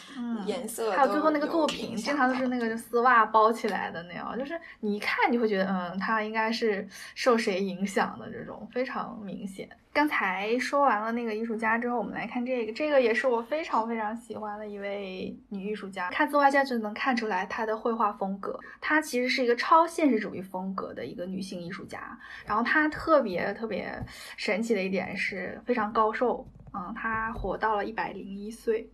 [0.46, 9.70] 颜色，还有最后那个作品，经常都是那个丝袜包起来的那样，就是你一看就会觉得，嗯，他应该是受谁影响的这种非常明显。
[9.94, 16.10] 刚才说完了那个艺术家之后，我们来看这个，这个也是我非常非常喜欢的一位女艺术家。
[16.12, 22.18] 看自画像就能看出来她的绘画风格，她其实是一个超现实主义风格的一个女性艺术家。
[22.46, 23.94] 然后她特别特别
[24.38, 28.90] 神奇的一点是非常高寿，嗯，她活到了一百零一岁。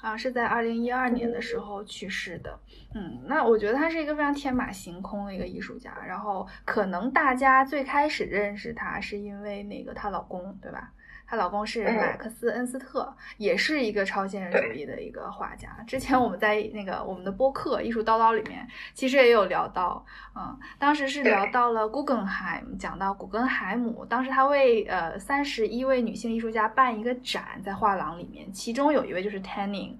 [0.00, 2.58] 啊，是在二零一二年的时候去世的。
[2.94, 5.96] 嗯，那我觉得她是一个非常天马行空的一个艺术家。
[6.06, 10.92] 然后，可能大家最开始认识她是因为那个她老公，对吧？
[11.26, 15.68] 她老公是马克思恩斯特，也是一个超现实主义的一个画家。
[15.86, 29.96] 之前我们在那个我们的播客《艺术叨叨》里面，其实也有聊到，嗯，当时是聊到了 Guggenheim，讲到古根海姆，当时他为呃三十一位女性艺术家办一个展，在画廊里面，其中有一位就是 Tanning，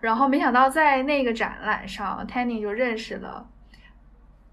[0.00, 3.48] 然后没想到在那个展览上，Tanning 就认识了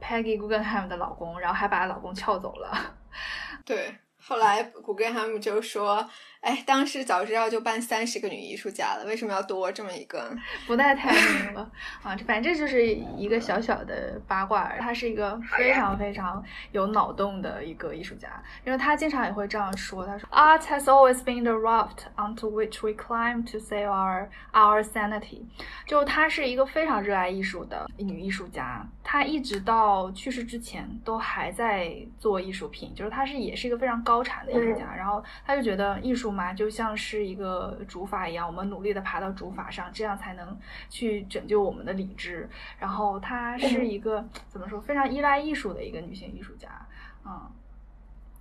[0.02, 2.96] Peggy Guggenheim 的老公，然后还把老公撬走了，
[3.65, 3.96] 对。
[4.28, 6.06] 后来古根海姆就说
[6.48, 10.34] ：“哎，当时早知道就办三十个女艺术家了，为什么要多这么一个？
[10.66, 11.70] 不带太明了
[12.02, 12.16] 啊！
[12.26, 14.72] 反正这就是一个小小的八卦。
[14.80, 25.42] 他是一个非常非常有脑洞的一个艺术家，因为他经常也会这样说：他说，Art has always been the raft onto which we climb to save our our sanity。
[25.86, 34.86] 就她是一个非常热爱艺术的女艺术家。”她一直到去世之前都还在做艺术品，就是她是也是一个非常高产的艺术家。
[34.96, 40.56] 然后他就觉得艺术嘛，就像是一个竹筏一样，我们努力的爬到竹筏上，这样才能
[40.88, 42.47] 去拯救我们的理智。
[42.78, 46.69] 然后她是一个怎么说，非常依赖艺术的一个女性艺术家，
[47.26, 47.52] 嗯。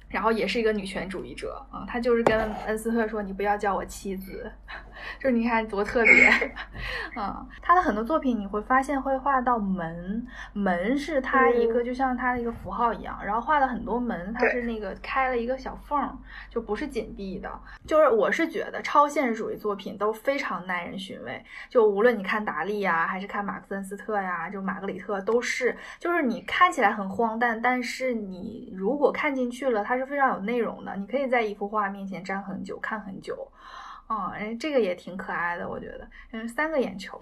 [0.09, 4.51] 然后也是一个女权主义者啊，她就是跟恩斯特说：“你不要叫我妻子。
[5.21, 6.31] ”就是你看多特别，
[7.17, 17.51] 嗯，她的很多作品你会发现会画到门，门是她一个就像她的一个符号一样，然后画了很多门，它是那个开了一个小缝，就不是紧闭的。
[17.87, 30.07] 就是我是觉得超现实主义作品都非常耐人寻味，就无论你看达利呀，还是看马克思恩斯特呀，就玛格里特都是，就是你看起来很荒诞，但是你如果看进去了，它是。
[30.07, 33.51] 非常有内容的，你可以在一幅画面前站很久，看很久，
[34.07, 37.21] 啊，哎，这个也挺可爱的，我觉得，嗯，三个眼球，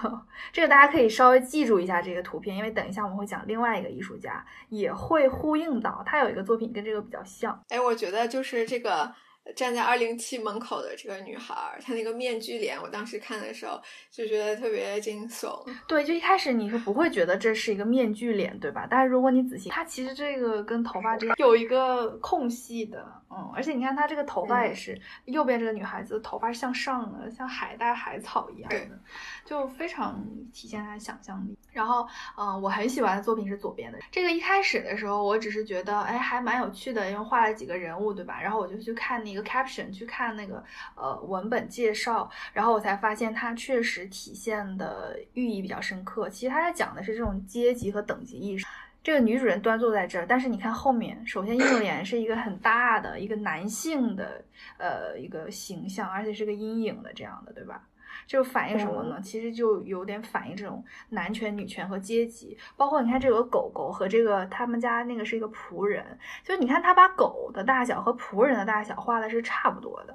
[0.52, 9.14] 这个大家可以稍微记住一下这个图片，因为等一下我们会讲另外一个艺术家，也会呼应到他有一个作品跟这个比较像，哎，我觉得就是这个。
[9.54, 13.80] 站在二零七门口的这个女孩，她那个面具脸，我当时看的时候
[14.10, 15.64] 就觉得特别惊悚。
[15.86, 18.86] 对，就一开始你是不会觉得这是一个面具脸，对吧？
[18.90, 28.98] 但是如果你仔细，它其实这个跟头发之间有一个空隙的，嗯，而且你看她这个头发也是，右边这个女孩子头发是向上的，像海带、海草一样的，
[29.46, 31.56] 就非常体现她的想象力。
[31.72, 32.06] 然后，
[32.36, 34.30] 嗯，我很喜欢的作品是左边的这个。
[34.30, 38.40] 一开始的时候，我只是觉得，哎，还蛮有趣的，因为画了几个人物，对吧？
[38.40, 40.62] 然后我就去看那个 caption，去看那个
[40.94, 46.28] 呃文本介绍，然后我才发现它确实体现的寓意比较深刻。
[46.28, 48.66] 其实他在讲的是这种阶级和等级意识。
[49.02, 54.44] 这个女主人端坐在这儿，但是你看后面，首先映入眼是一个很大的一个男性的
[54.78, 57.82] 呃一个形象，而且是个阴影的这样的，对吧？
[58.26, 59.20] 就反映什么呢？
[59.22, 62.58] 其实就有点反映这种男权、女权和阶级。
[62.76, 70.14] 包括你看这个狗狗和这个他们家那个是一个仆人，就是你看他把狗的大小和仆人的大小画的是差不多的，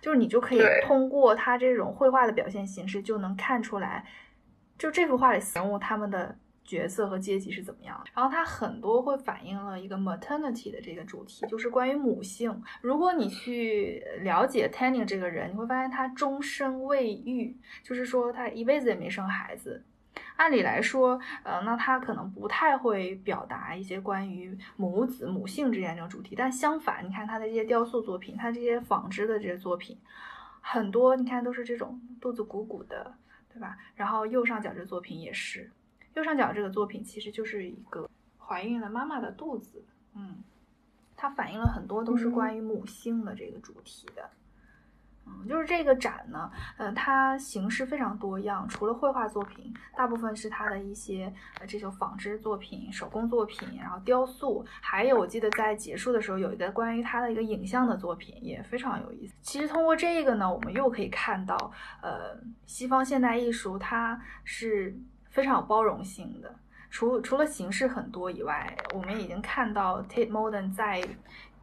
[0.00, 4.04] 就是你就可以通过他这种绘画的表现形式就能看出来，
[4.76, 6.36] 就这幅画里人物他们的。
[6.66, 8.10] 角色和阶级是怎么样的？
[8.14, 12.62] 然后它很多会反映了一个 maternity 的这个主题，就是关于母性。
[12.80, 19.84] 如果你去了解 Tanning 这个人，你会发现他终身未育，就是说他一辈子也没生孩子。
[20.36, 26.34] 按理来说，呃，那他可能不太会表达一些关于母子母性之间这种主题。
[26.34, 29.98] 但相反，你看他的这些雕塑作品，他这些纺织的这些作品，
[30.60, 33.14] 很多你看都是这种肚子鼓鼓的，
[33.52, 33.76] 对吧？
[33.94, 35.70] 然后右上角这作品也是。
[36.16, 38.08] 右上角这个作品其实就是一个
[38.38, 40.42] 怀孕了妈妈的肚子，嗯，
[41.14, 44.30] 它反映了很多都是关于母性的这个主题的，
[45.26, 59.34] 嗯，就是这个展呢，嗯，它形式非常多样，除了绘画作品，大部分是它的一些呃这种纺织作品、手工作品，然后雕塑，还有我记得在结束的时候有一个关于它的一个影像的作品，也非常有意思。
[59.42, 64.98] 其实通过这个呢，我们又可以看到，呃，西方现代艺术它是。
[65.36, 66.52] 非常有包容性的，
[66.88, 70.98] 除除了形式很多以外，我们已经看到 Tate Modern 在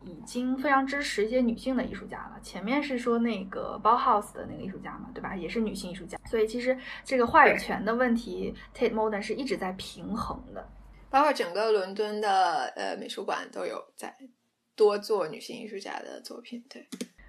[0.04, 2.40] 已经非常支持一些女性的艺术家了。
[2.44, 5.36] 前面是说那个 Bauhaus 的那个艺术家嘛，对吧？
[5.36, 10.70] 也是女性艺术家，所以其实这个话语权的问题，Tate Modern 是一直在平衡的。
[11.10, 14.16] 包括整个伦敦的呃美术馆都有在
[14.76, 16.64] 多做女性艺术家的作品。
[16.70, 16.88] 对，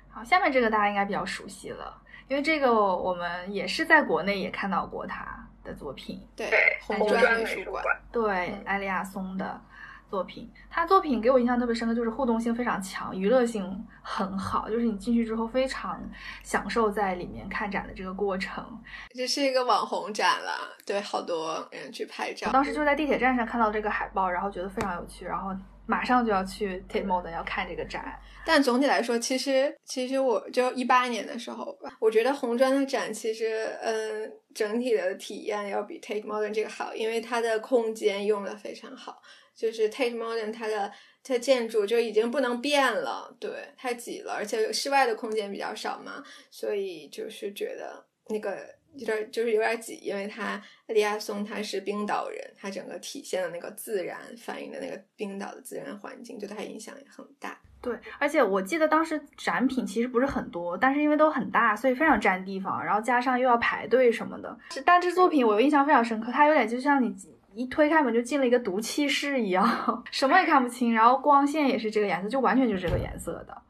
[0.08, 5.48] 好，下面这个大家应该比较熟悉了，因为这个我们也是在国内也看到过它。
[5.64, 6.48] 的作品，对
[6.82, 9.60] 红砖美术馆，对埃利亚松的
[10.08, 16.00] 作品，他作品给我印象特别深刻，就是互动性非常强，娱乐性很好，就是你进去之后非常
[16.42, 18.64] 享受在里面看展的这个过程。
[19.10, 20.52] 这是一个网红展了，
[20.86, 22.52] 对，好多人去拍照。
[22.52, 25.56] 当时就在地铁站上看到这个海报，然后觉得非常有趣，然后
[25.86, 28.18] 马上就要去 Tate Modern 要看这个展。
[28.46, 39.22] 但总体来说，其实其实我就一八年的时候吧，我觉得红砖的展其实，嗯，整体的体验要比 Take Modern 这个好，因为它的空间用的非常好。
[39.56, 40.90] 就是 Take Modern 它的
[41.22, 57.58] 它建筑就已经不能变了，对，太挤了，而且室外的空间比较少嘛，所以就是觉得那个有点就是有点挤，因为它利亚松他是冰岛人，他整个体现的那个自然反映的那个冰岛的自然环境，对他影响也很大。
[57.80, 62.82] 对，而且我记得当时展品其实不是很多，但是因为都很大，所以非常占地方。
[62.82, 67.14] 然后加上又要排队什么的，但这作品我印象非常深刻，它有点就像你
[67.52, 73.62] 一推开门就进了一个毒气室一样， 什么也看不清，然后光线也是这个颜色，就完全就是这个颜色的，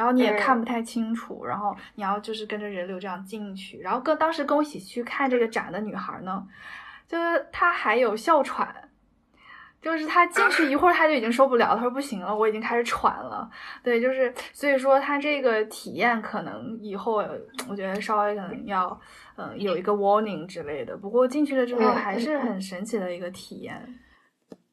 [0.00, 3.80] 然后你也看不太清楚，然后你要就是跟着人流这样进去。
[3.80, 6.42] 然后跟当时跟我一起去看这个展的女孩呢，
[7.06, 8.74] 就是她还有哮喘。
[9.82, 13.50] 就是他进去一会儿，他就已经受不了，他说不行了，我已经开始喘了。
[13.82, 17.24] 对，就是所以说他这个体验可能以后
[17.66, 19.00] 我觉得稍微可能要
[19.36, 20.94] 嗯有一个 warning 之类的。
[20.98, 23.98] 不过进去了之后还是很神奇的一个体验。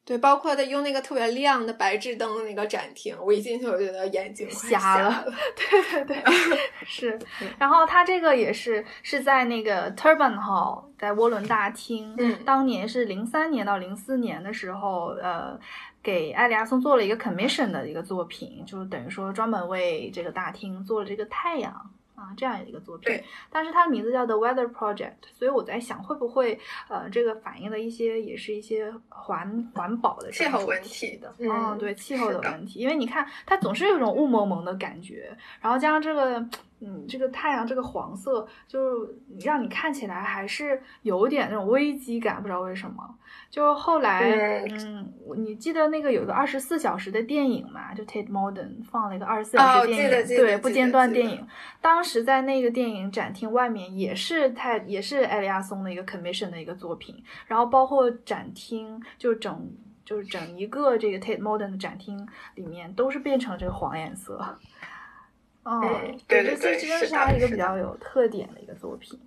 [0.08, 5.22] 对，包括他用那个特别亮的白炽灯的那个展厅，我一进去我觉得眼睛瞎了。
[5.54, 6.24] 对对对，
[6.86, 7.18] 是。
[7.58, 12.14] 然后他这个也是是在那个 Turban Hall，在涡轮大厅。
[12.16, 12.38] 嗯。
[12.46, 15.60] 当年是零三年到零四年的时候，呃，
[16.02, 21.90] 给艾利亚松做了一个 commission 的一个作品，就等于说专门为这个大厅做了这个太阳。
[22.18, 26.58] 啊，这样一个作品，但是它的名字叫 The Weather Project，所以我在想，会不会
[26.88, 32.40] 呃，这个反映了一些也是一些环环保的气候问题的，嗯，对气候的。
[32.40, 36.44] 问题，因为你看它总是有一种雾蒙蒙的感觉，然后加上这个
[36.80, 43.02] 嗯，这个太阳这个黄色，就让你看起来还是有点那种危机感，不知道为什么。
[43.50, 47.92] 就后来，嗯，你记得那个有个二十四小时的电影嘛？
[47.94, 51.46] 就 Tate Modern 放了一个二十四小时电影，对，不间断电影。
[51.80, 57.22] 当时在那个电影展厅外面，也是太也是艾利亚松的一个 commission 的一个作品。
[57.46, 59.70] 然后包括展厅，就整
[60.04, 64.58] 就是整一个这个 Tate Modern 的展厅里面，都是变成这个黄颜色。
[65.68, 69.20] 哦，对对对，这是他一个比较有特点的一个作品。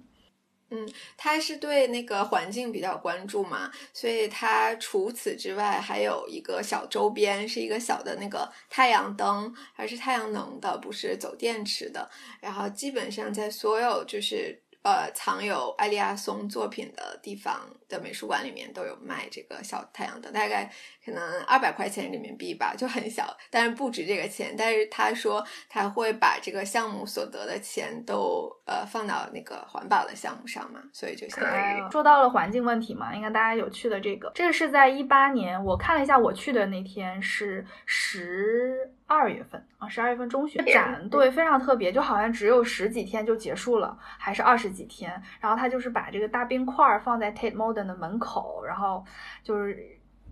[0.71, 12.09] 嗯，他是对那个环境比较关注嘛，所以他除此之外还有一个小周边，是一个小的那个太阳灯，还是太阳能的，不是走电池的。
[12.39, 14.61] 然后基本上在所有就是。
[14.83, 20.73] 呃，藏有艾利亚松作品的地方的美术馆里面都有卖这个小太阳灯，大概
[21.05, 24.55] 可能二百块钱人民币吧，就很小，但是不值这个钱。
[24.57, 38.91] 但是他说他会把这个项目所得的钱都呃放到那个环保的项目上嘛，所以就相当于说到了环境问题嘛，应该大家有去的这个，这个是在一八年，我看了一下，我去的那天是十。
[39.07, 45.11] 二月份啊，十二月份中旬展，对，非常特别，就好像只有十几天就结束了，还是二十几天。
[45.41, 49.03] 然后他就是把这个大冰块放在 Tate Modern 的门口，然后
[49.43, 49.77] 就是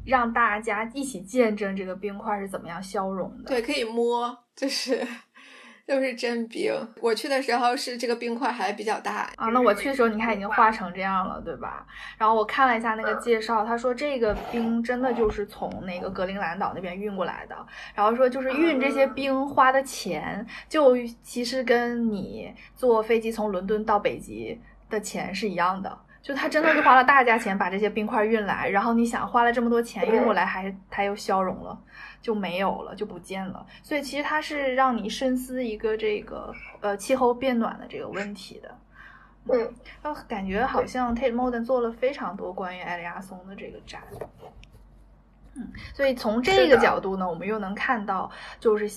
[0.05, 3.49] 让大家一起见证这个冰块是怎么样消融的。
[3.49, 5.05] 对，可以摸，就是。
[5.89, 6.71] 就是真冰，
[7.01, 9.47] 我去的时候是这个冰块还比较大啊。
[9.47, 11.83] 那我去的时候，你看已经化成这样了，对吧？
[12.15, 17.55] 然后我看了一下那个介绍，他说这个冰真的就是从那个格陵兰岛那边运过来的。
[17.95, 25.99] 然后说就是运这些冰花的钱，就其实跟你坐飞机从伦敦到北极的钱是一样的。
[26.21, 31.79] 就他真的是花了大价钱把这些冰块运来，然后你想花了这么多钱运过来，还他又消融了。
[32.21, 33.65] 就没有了，就不见了。
[33.81, 38.77] 所以其实它是让你深思一个这个呃气候变暖的这个问题的。
[39.45, 44.01] 嗯，然后感觉好像 Tate Modern 做了非常多关于艾利亚松的这个展。
[45.55, 48.89] 嗯，所以从这个角度呢，我们又能看到，就是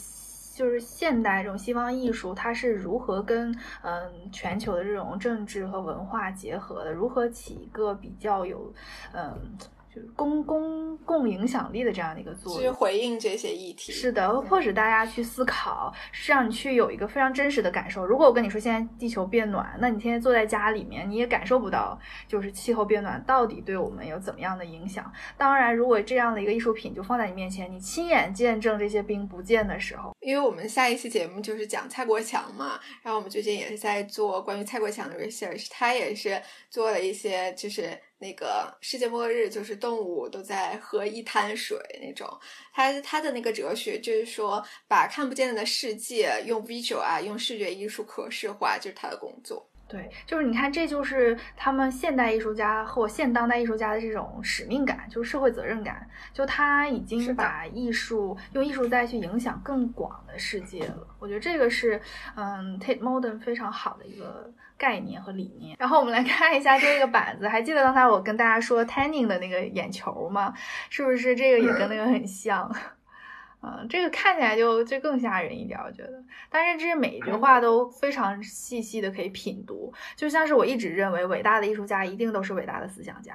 [0.54, 8.72] 就是现代这种西方艺术，它是如何跟嗯全球的这种政治和文化结合的，如何起一个比较有
[9.12, 9.56] 嗯。
[9.94, 18.06] 就是公公共影响力的这样的一个作用，去回应这些议题，是的，迫使大家去思考，是让你去有一个非常真实的感受。
[18.06, 25.12] 如果我跟你说现在地球变暖，那你天天坐在家里面，你也感受不到，就是气候变暖到底对我们有怎么样的影响。
[25.36, 36.40] 当然，如果这样的一个艺术品就放在你面前，你亲眼见证这些冰不见的时候，因为我们下一期节目就是讲蔡国强嘛，然后我们最近也是在做关于蔡国强的 research，他也是
[36.70, 37.90] 做了一些就是。
[38.22, 42.28] 那个世界末日就是动物都在喝一滩水那种，
[42.72, 49.68] 他他的那个哲学就是说，把看不见的世界用 visual 啊，用视觉艺术可视化，就是他的工作。
[49.88, 56.08] 对，就是你看，这就是他们现代艺术家或现当代艺术家的这种使命感，就是社会责任感。
[56.32, 61.06] 就他已经把艺术用艺术再去影响更广的世界了。
[61.18, 62.00] 我觉得这个是，
[62.36, 64.50] 嗯，Tate Modern 非常好的一个
[64.82, 65.76] 概念和理念。
[65.78, 70.52] 然后我们来看一下这个板子，还记得刚才我跟大家说 Tanning 的那个眼球吗？
[70.90, 72.68] 是不是这个也跟那个很像？
[73.62, 76.24] 嗯，这个看起来就就更吓人一点，我觉得。
[76.50, 83.34] 但是这些每一句话都非常细细的可以品读，就像是我一直认为伟大的艺术家一定都是伟大的思想家。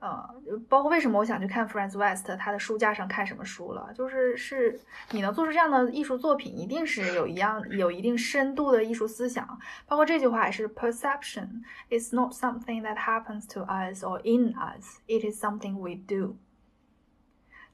[0.00, 0.28] 呃，
[0.68, 4.78] 包括为什么我想去看 Franz West 他的书架上看什么书了，就是是
[5.10, 9.58] 你能做出这样的艺术作品，一定是有一样有一定深度的艺术思想。
[9.86, 15.96] 包括这句话也是 Perception is not something that happens to us or in us, it is something we
[16.06, 16.36] do。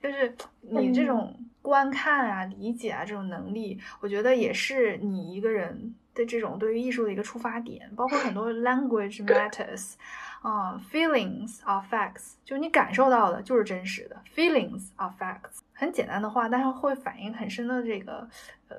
[0.01, 7.91] 就是你这种观看啊、理解啊这种能力，我觉得也是你一个人的这种对于艺术的一个出发点。
[7.97, 9.95] 包括很多 language matters，
[10.45, 18.29] 啊，feelings are facts，就是你感受到的就是真实的，feelings are facts，很简单的话，但是会反映很深的这个
[18.69, 18.77] 呃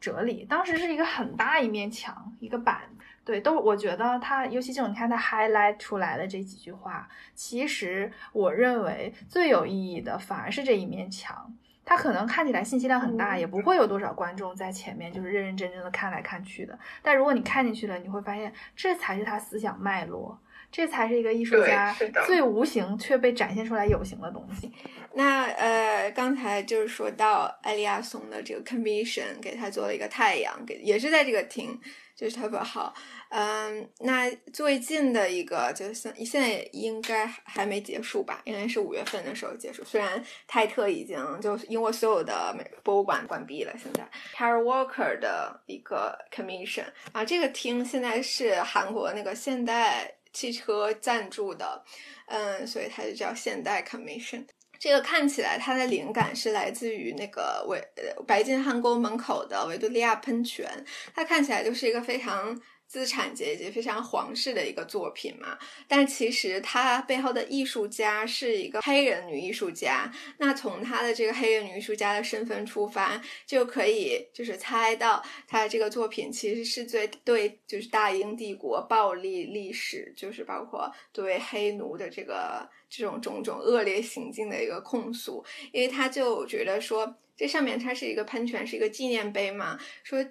[0.00, 0.44] 哲理。
[0.44, 2.80] 当时是一个很大一面墙，一个板。
[3.24, 11.54] 对，都我觉得他，尤其这种你看他 highlight 出来的这几句话，其实我认为最有意义的反而是这一面墙。
[11.84, 16.78] 它可能看起来信息量很大，也不会有多少观众在前面就是认认真真的看来看去的。
[17.00, 20.38] 但如果你看进去了，你会发现这才是他思想脉络，
[20.70, 21.94] 这才是一个艺术家
[22.26, 24.70] 最无形却被展现出来有形的东西。
[25.14, 31.80] 那呃，刚才就是说到艾利亚松的这个 commission，给他做了一个太阳，给也是在这个厅。
[32.18, 32.92] 就是特别好。
[33.28, 38.42] 嗯，那最近的一个就是现在应该还没结束吧？
[38.44, 39.84] 应该是五月份的时候结束。
[39.84, 44.04] 虽然泰特已经就英国所有的美博物馆关闭了，现在
[44.34, 51.84] Carol Walker 的一个 commission 啊，这个厅现在是韩国那个现代汽车赞助的，
[52.26, 54.46] 嗯，所以它就叫现代 commission。
[54.78, 57.82] 这个看起来它的灵感是来自于那个维
[58.24, 60.70] 白金汉宫门口的维多利亚喷泉，
[61.12, 62.56] 它看起来就是一个非常。
[62.88, 70.10] 资产阶级非常皇室的一个作品嘛，但其实它背后的艺术家是一个黑人女艺术家。
[70.38, 85.44] 那从她的这个黑人女艺术家的身份出发，就可以就是猜到她的这个作品其实是最对就是大英帝国暴力历史，就是包括对黑奴的这个这种种种恶劣行径的一个控诉。
[85.72, 90.24] 因为他就觉得说，这上面它是一个喷泉，是一个纪念碑嘛，说。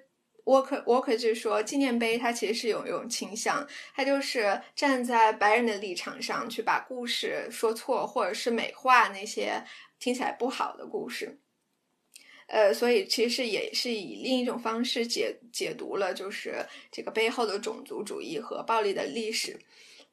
[0.48, 9.62] 我可我可就是说，纪念碑它其实是有一种倾向，它就是站在白人的立场上去把故事说错，或者是美化那些
[9.98, 11.38] 听起来不好的故事。
[12.46, 19.60] 呃，所以其实也是以另一种方式解解读了，就是这个背后的种族主义和暴力的历史。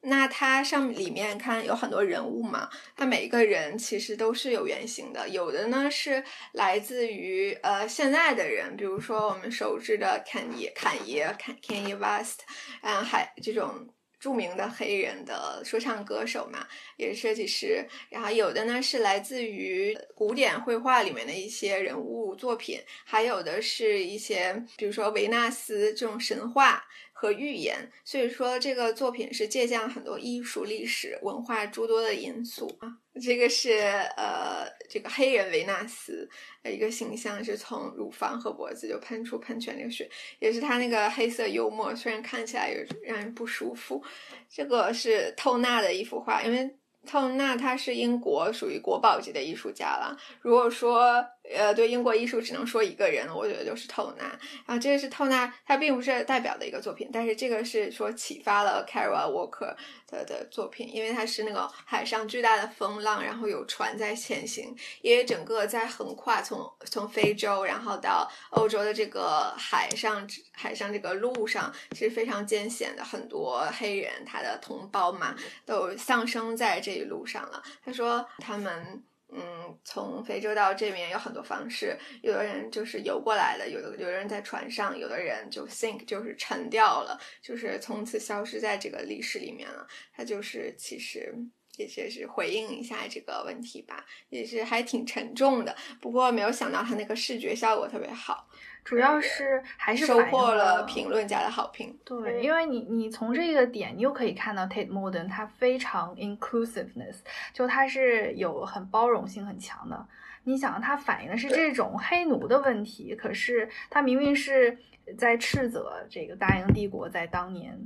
[0.02, 6.22] 那它上里面看有很多人物嘛，它每一个人其实都是有原型的，有的呢是
[6.52, 12.42] 来自于呃现在的人，比如说我们熟知的坎爷、坎爷、坎 Kanye West，
[12.82, 13.88] 嗯，还这种
[14.20, 16.64] 著名的黑人的说唱歌手嘛，
[16.96, 26.84] 也是设计师，然后有的呢是来自于古典绘画里面的一些人物作品，还有的是一些比如说维纳斯这种神话。
[27.26, 32.96] 和预言，所以说这个作品是借鉴了很多艺术、历史文化诸多的因素啊。
[33.20, 33.78] 这个是
[34.16, 36.28] 呃，这个黑人维纳斯
[36.62, 40.08] 的一个形象，是从乳房和脖子就喷出喷泉那个血，
[40.38, 44.00] 也是他那个黑色幽默，虽然看起来有让人不舒服。
[44.48, 46.76] 这个是透纳的一幅画，因为。
[47.08, 50.18] 透纳他是英国属于国宝级的艺术家了。
[50.40, 51.24] 如果说
[51.54, 54.38] 呃对英国艺术只能说一个人，我觉得就是透纳。
[54.66, 59.74] 啊，这个是透纳，他并不是代表的一个作品，但是这个是说启发了 Carol Walker
[60.06, 75.34] 的的作品，因为它是那个海上巨大的风浪，然后有船在前行，因为整个在横跨从从非洲然后到欧洲的这个海上海上这个路上是非常艰险的，很多黑人他的同胞嘛
[75.64, 77.06] 都丧生在这一。
[77.06, 89.86] 路上了，他说他们嗯，从非洲到这边有很多方式，有的人就是游过来的，有的有的人在船上，有的人就 sink 就是沉掉了，就是从此消失在这个历史里面了。
[90.12, 91.34] 他就是其实
[91.76, 95.76] 也是回应一下这个问题吧，也是还挺沉重的。
[96.00, 98.48] 不过没有想到他那个视觉效果特别好。
[98.86, 101.98] 主要是还是收获了评论家的好评。
[102.04, 107.16] 对，因为你你从这个点，你又可以看到 Tate Modern 它非常 inclusiveness，
[107.52, 110.06] 就它是有很包容性很强的。
[110.44, 114.78] 你想，它反映的是这种黑奴的问题，可是它明明是
[115.18, 117.76] 在斥责这个大英帝国在当年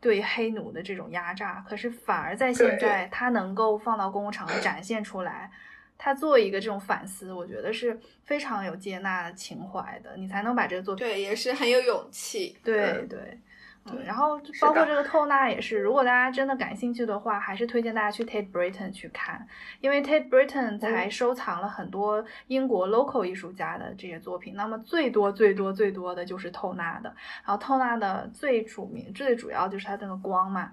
[0.00, 5.50] 对黑奴的这种压榨，可是反而在现在，它能够放到公共场合展现出来。
[5.98, 12.56] 他做一个这种反思，我觉得是非常有接纳情怀的，你才能把这个作品对，也是很有勇气。
[12.62, 13.38] 对对
[13.84, 19.46] 对，然后包括这个透纳也是，如果大家真的感兴趣的话，还是推荐大家去 Tate Britain 去看，
[19.80, 30.72] 因为 Tate Britain 才收藏了很多英国 local 艺术家的这些作品，那么最多最多最多的就是透纳的，然后透纳的最著名、最主要就是它那个光嘛。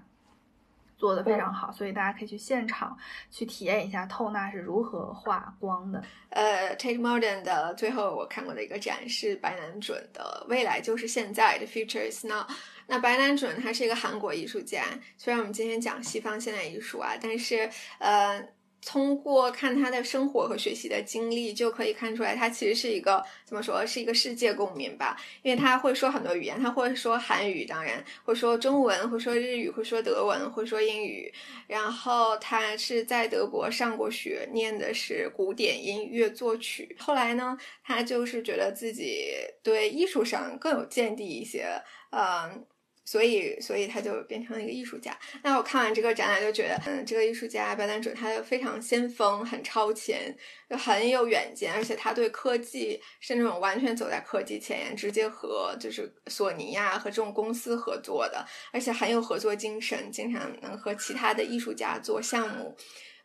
[0.96, 2.96] 做的非常好，所以大家可以去现场
[3.30, 6.02] 去体验一下透纳是如何画光的。
[6.30, 12.46] 呃，Tate Modern 的最后我看过的一个展是白南准的《未来就是现在》的 Future is Now。
[12.86, 14.84] 那白南准他是一个韩国艺术家，
[15.16, 17.68] 虽然我们今天讲西方现代艺术啊，但是
[17.98, 18.46] 呃。
[18.86, 25.16] 通过看他的生活和学习的经历，就可以看出来，他其实是一个怎么说，是一个世界公民吧。
[25.42, 31.32] 因为他会说很多语言，他会说韩语，当然会说中文，会说日语，会说德文，会说英语。
[31.66, 36.96] 然后他是在德国上过学，念的是古典音乐作曲。
[36.98, 39.30] 后来呢，他就是觉得自己
[39.62, 41.66] 对艺术上更有见地一些，
[42.10, 42.66] 嗯。
[43.04, 45.16] 所以，所以他就变成了一个艺术家。
[45.42, 50.34] 那我看完这个展览，就觉得，嗯，这个艺术家白兰准，他非常先锋，很超前，
[50.70, 62.74] 就很有远见，而且他对科技是那种完全走在科技前沿，直接和就是索尼呀和这种公司合作的，而且很有合作精神，经常能和其他的艺术家做项目，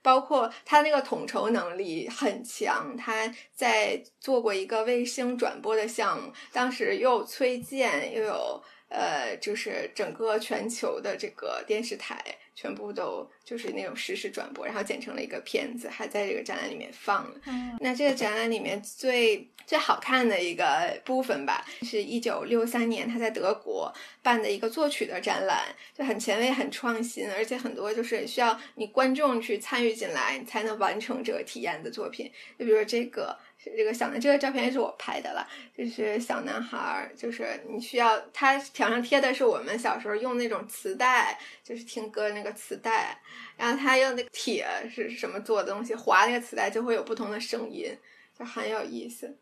[0.01, 2.97] 包括他那个统筹能力很强。
[2.97, 8.61] 他在做过一个卫星转播的项目，当时又有崔健，又有。
[8.89, 12.23] 呃，就是整个全球的这个电视台
[12.55, 17.39] 全部都就是那种实时转播，然后剪成了一个片子，还在这个展览里面放了。
[17.45, 32.31] 嗯那这个展览里面最最好看的一个部分吧，是一九六三年他在德国办的一个作曲的展览，就很前卫、很创新，而且很多就是需要你观众去参与进来，你才能完成这个体验的作品。
[32.57, 33.37] 就比如说这个。
[33.75, 35.47] 这个小男，这个照片是我拍的了，
[35.77, 43.19] 就是小男孩儿，就是你需要他墙上贴的是我们小时候用那种磁带，就是听歌那个磁带，
[43.57, 47.95] 然后他用那个铁是什么做的东西，划那个磁带就会有不同的声音，
[48.37, 49.37] 就很有意思。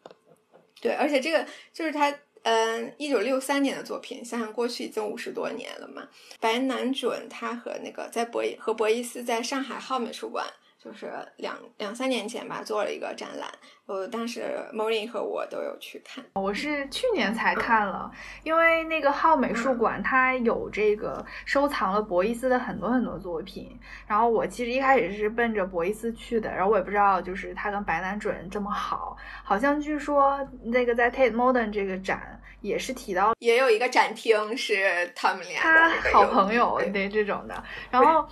[0.82, 2.14] 对，而且这个就是他，
[2.44, 6.08] 嗯，一九六三年的作品，想想过去已经五十多年了嘛。
[6.40, 10.46] 白南准他和那个在博和博伊斯在上海浩美术馆。
[10.78, 13.50] 就是两两三年前吧，做了一个展览，
[13.88, 16.24] 呃，当时 Molly 和我都有去看。
[16.34, 18.12] 我是去年才看了，
[18.44, 38.30] 因为那个浩美术馆它有这个收藏了博伊斯的很多很多作品，然后我其实一开始是奔着博伊斯去的，然后我也不知道就是他跟白南准这么好，好像据说那个在 Tate Modern 这个展也是提到，也有一个展厅是他们俩他好朋友对这种的，然后。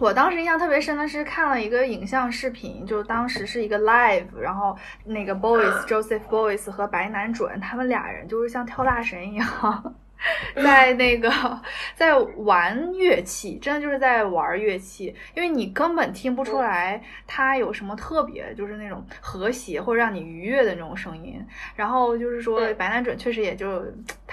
[0.00, 9.94] 我当时印象特别深的是看了一个影像视频，就当时是一个 live，然后那个 Boyce Joseph Boyce 和白南准他们俩人就是像跳大神一样。
[10.54, 11.30] 在那个
[11.94, 21.42] 在玩乐器，真的就是在玩乐器，因为你根本听不出来它有什么特别，就是那种和谐或者让你愉悦的那种声音。
[21.74, 23.82] 然后就是说，白南准确实也就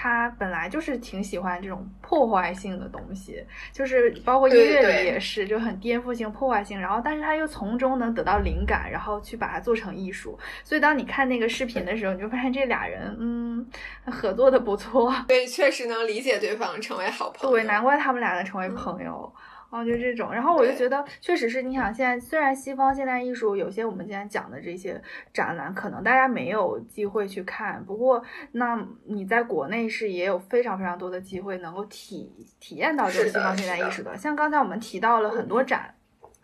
[0.00, 6.80] 他本来就是挺喜欢这种破坏性的东西，就是包括音乐里也是，就很颠覆性、破坏性。
[6.80, 10.38] 然后，但是他又从中能得到灵感，然后去把它做成艺术。
[10.62, 13.66] 所以，当你看那个视频的时候，你就发现这俩人，嗯，
[14.06, 15.12] 合作的不错。
[15.26, 15.88] 对，确实。
[15.88, 17.56] 能理解对方，成为好朋友。
[17.56, 19.32] 对，难怪他们俩能成为朋友。
[19.70, 20.32] 哦，就这种。
[20.32, 25.00] 然后我就觉得，确实是，你想，现在虽然西方现代艺术有些我们今天讲的这些
[25.32, 27.84] 展览，可能大家没有机会去看。
[27.84, 34.16] 不过，那你在国内是也有非常非常多的机会能够体体验到这个西方现代艺术的。
[34.16, 35.94] 像刚才我们提到了很多展，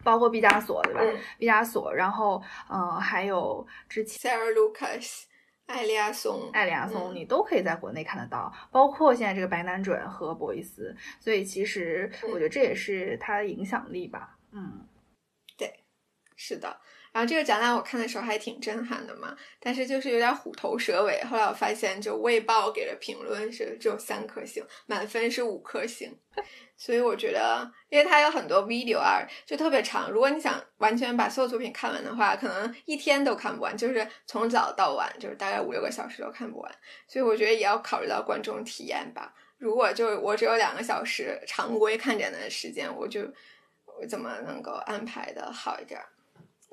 [0.03, 1.01] 包括毕加索，对吧？
[1.39, 5.25] 毕加索，然后嗯，还有之前 Sarah Lucas。
[5.67, 14.39] 艾利亚松，艾利亚松，你都可以在国内看得到，包括现在这个白南准和博伊斯，所以其实我觉得这也是它的影响力吧。
[14.53, 14.87] 嗯，
[15.57, 15.73] 对，
[16.37, 16.79] 是的。
[17.15, 21.23] 然后这个展览我看的时候还挺震撼的嘛，但是就是有点虎头蛇尾。
[21.23, 26.13] 后来我发现，就《卫报》给的评论是只有三颗星，满分是五颗星。
[26.77, 30.11] 所以我觉得，因为它有很多 video 啊，就特别长。
[30.11, 36.75] 如果你想完全把所有作品看完的话，可能一天都看不完，就是从早到晚，就是大概五六个小时都看不完。
[37.07, 39.33] 所以我觉得也要考虑到观众体验吧。
[39.57, 43.21] 如果就我只有两个小时常规看展的时间，我就
[43.87, 46.01] 我怎么能够安排的好一点？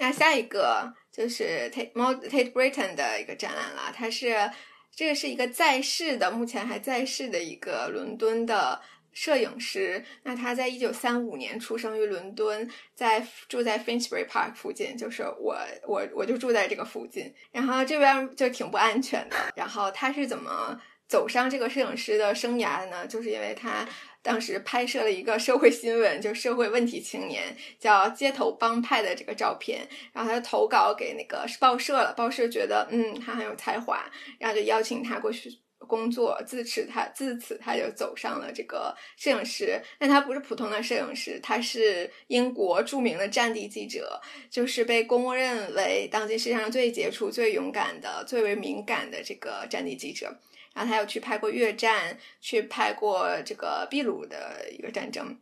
[0.02, 4.49] 那下一个就是 Tate Tate Britain 的一个展览了，它是
[4.95, 8.82] 这个是一个在世的，目前还在世的一个伦敦的
[9.14, 10.04] 摄影师。
[10.24, 15.56] 那他在一九三五年出生于伦敦，在住在 Finsbury Park 附近，就是我
[15.88, 17.32] 我我就住在这个附近。
[17.52, 19.36] 然后这边就挺不安全的。
[19.56, 23.06] 然后他是怎么走上这个摄影师的生涯的呢？
[23.06, 23.88] 就是因为他。
[24.24, 34.05] 当时拍摄了一个社会新闻，就社会问题青年叫街头帮派的这个照片，然后他就投稿给那个报社了，报社觉得嗯他很有才华，
[34.39, 35.49] 然后就邀请他过去
[35.88, 50.32] 工作，自此他自此他就走上了这个摄影师，但他不是普通的摄影师，他是英国著名的战地记者，就是被公认为当今世界上最杰出、最勇敢的、最为敏感的这个战地记者。
[50.74, 55.38] 然后他有去拍过越战，去拍过这个秘鲁的一个战争，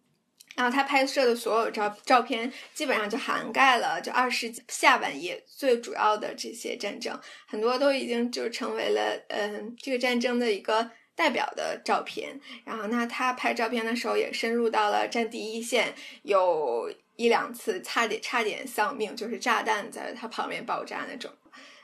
[0.55, 7.17] 然后他拍摄的所有照照片基本上就涵盖了就二世纪下半叶最主要的这些战争，
[7.47, 12.39] 很多都已经就成为了嗯这个战争的一个代表的照片。
[12.65, 21.31] 然后那他拍照片的时候也深入到了战地一线，有一两次差点差点丧命，就是炸弹在他旁边爆炸那种。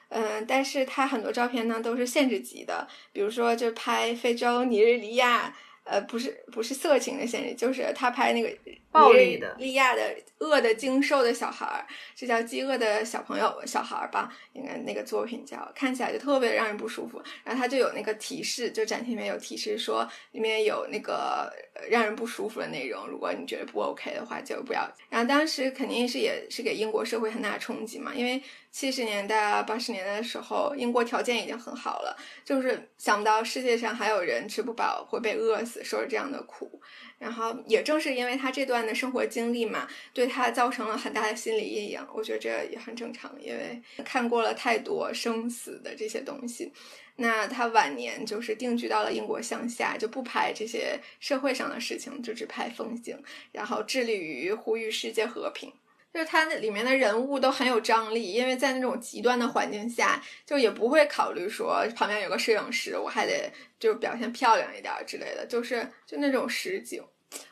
[0.10, 5.54] 嗯，但是他很多照片呢都是限制级的，比如说就拍非洲尼日利亚，
[5.84, 8.50] 呃，不是不是色情的限制，就是他拍那个
[8.96, 11.86] 暴力的利亚的饿的精瘦的小孩儿，
[12.16, 14.32] 这叫饥饿的小朋友小孩儿吧？
[14.54, 17.22] 应该那个作品叫，看起来就特别让人不舒服。
[17.44, 21.52] 然后他就有那个提示，就展厅里面有提示说里面有那个
[21.90, 23.08] 让人不舒服的内容。
[23.08, 24.90] 如果你觉得不 OK 的话，就不要。
[25.10, 28.42] 然后当时肯定是也是给英国社会很大的冲击嘛，因为
[28.72, 36.82] 七十年代啊八十年代的时候，英国条件已经很好了，就是想不到世界上还有人吃不饱会被饿死，受着这样的苦。
[37.18, 42.06] 然后也正是因为他这段的生活经历嘛，对他造成了很大的心理阴影。
[42.14, 46.72] 我觉得这也很正常，因为看过了太多生死的这些东西。
[47.18, 53.18] 那他晚年就是定居到了英国乡下，就不拍这些社会上的事情，就只拍风景，
[53.54, 55.72] 然后致力于呼吁世界和平。
[56.16, 67.04] 就是他那里面的人物都很有张力，因为在那种极端的环境下，就也不会考虑说旁边有个摄影师，我还得就表现漂亮一点之类的，就是就那种实景，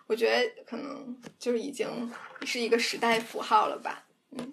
[0.08, 2.10] 我觉得可能就是已经
[2.46, 4.50] 是一个时代符号了吧，嗯。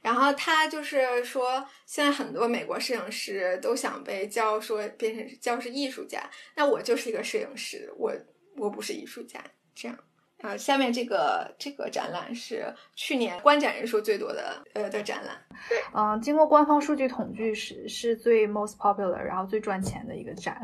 [0.00, 8.12] 然后他就是说，现在很多美国摄影师都想被叫说变成叫是艺术家，那我就是一个摄影师，我
[8.54, 9.42] 我不是艺术家，
[9.74, 9.98] 这样
[10.42, 10.56] 啊。
[10.56, 15.36] 下面这个这个展览是去年观展人数最多的呃的展览，
[15.68, 20.60] 对，嗯，经过官方数据统计是是最 most popular，然后最赚钱的一个展，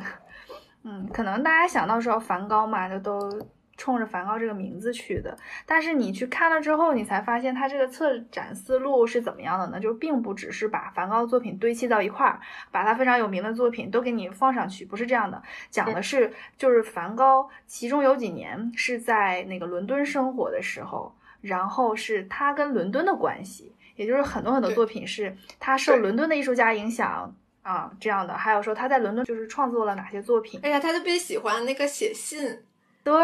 [0.84, 3.48] 嗯，可能大家想到时候梵高嘛，就都。
[3.78, 9.80] 冲着梵高这个名字去的，但是你去看了之后，你才发现他这个策展思路是怎么样的呢？
[9.80, 12.40] 就并不只是把梵高的作品堆砌到一块儿，
[12.72, 15.40] 把他非常有名的作品都给你放上去，不是这样的。
[15.70, 28.36] 讲的是，就是梵高其中有几年是在那个伦敦生活的时候，然后是他跟伦敦的关系，也就是很多很多作品是他受伦敦的艺术家影响啊这样的。
[28.36, 30.58] 还有说他在伦敦就是创作了哪些作品？
[30.64, 32.58] 哎呀，他特别喜欢那个写信。
[33.04, 33.14] 对，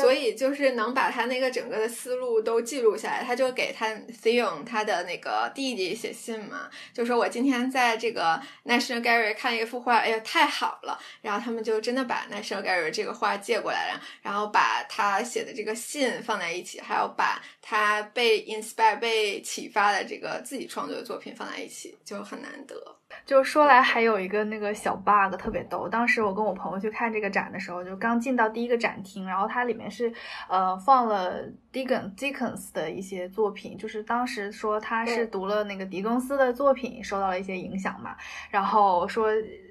[0.00, 3.86] 所以就是能把他那个整个的思路都记录下来，他就给他
[4.22, 22.96] Theon 他的那个弟弟写信嘛，就说我今天在这个 National Gallery 看一幅画，哎呀太好了，然后他们就真的把 National Gallery 这个画借过来了，然后把他写的这个信放在一起，还有把他被 inspire 被启发的这个自己创作的作品放在一起，就很难得。
[23.26, 30.12] 就说来还有一个那个小 bug 特别逗，当时我跟我朋友去看这个展的时候，就刚进到第一个展厅，然后它里面是
[30.48, 31.42] 呃放了
[31.72, 38.16] Dickens Dickens 的一些作品，就是当时说他是读了那个狄更斯的作品，受到了一些影响嘛，
[38.50, 39.28] 然后说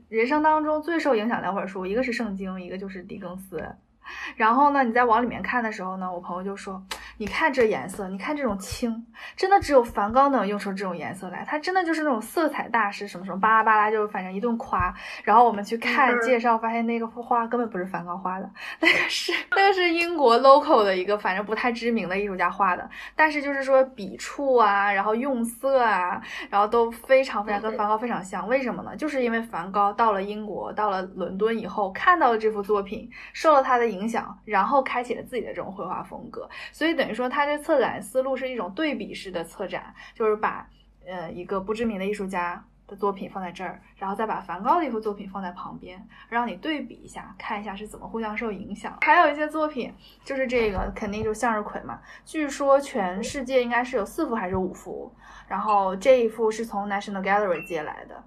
[0.09, 3.63] 人生当中最受影响两本书，一个是圣经，一个就是狄更斯。
[4.35, 6.85] 然后呢，你在往里面看的时候呢，我朋友就说
[7.17, 9.05] ：“你看这颜色，你看这种青，
[9.35, 11.43] 真的只有梵高能用出这种颜色来。
[11.47, 14.93] 他真的就是那种色彩大师，什么什么巴拉巴拉，就反正一顿夸。
[15.23, 18.47] 然后我们去看介绍，发现那个幅画根本不是梵高画的，
[18.79, 22.87] 那个是那个是英国 local 的一个反正不太知名的艺术家画的。
[23.15, 28.47] 但是就是说笔触啊，然后用色啊，然后都非常非常跟梵高非常像。
[28.47, 28.95] 为什么呢？
[28.95, 34.03] 就是因为梵高到了英国，到了伦敦以后，看到了这幅作品，受了他的影。
[34.03, 40.65] 影响，然后开启了自己的这种绘画风格，所以等等于说他这策展思路是一种对比式的策展，就是把
[41.05, 48.97] 呃一个不知名的艺术家的作品放在这儿，然后再把梵高的一幅作品放在旁边，让你对比一下，看一下是怎么互相受影响。
[49.01, 49.93] 还有一些作品，
[50.23, 55.13] 就是这个肯定就向日葵嘛，据说全世界应该是有四幅还是五幅，
[55.49, 58.23] 然后这一幅是从 National Gallery 借来的。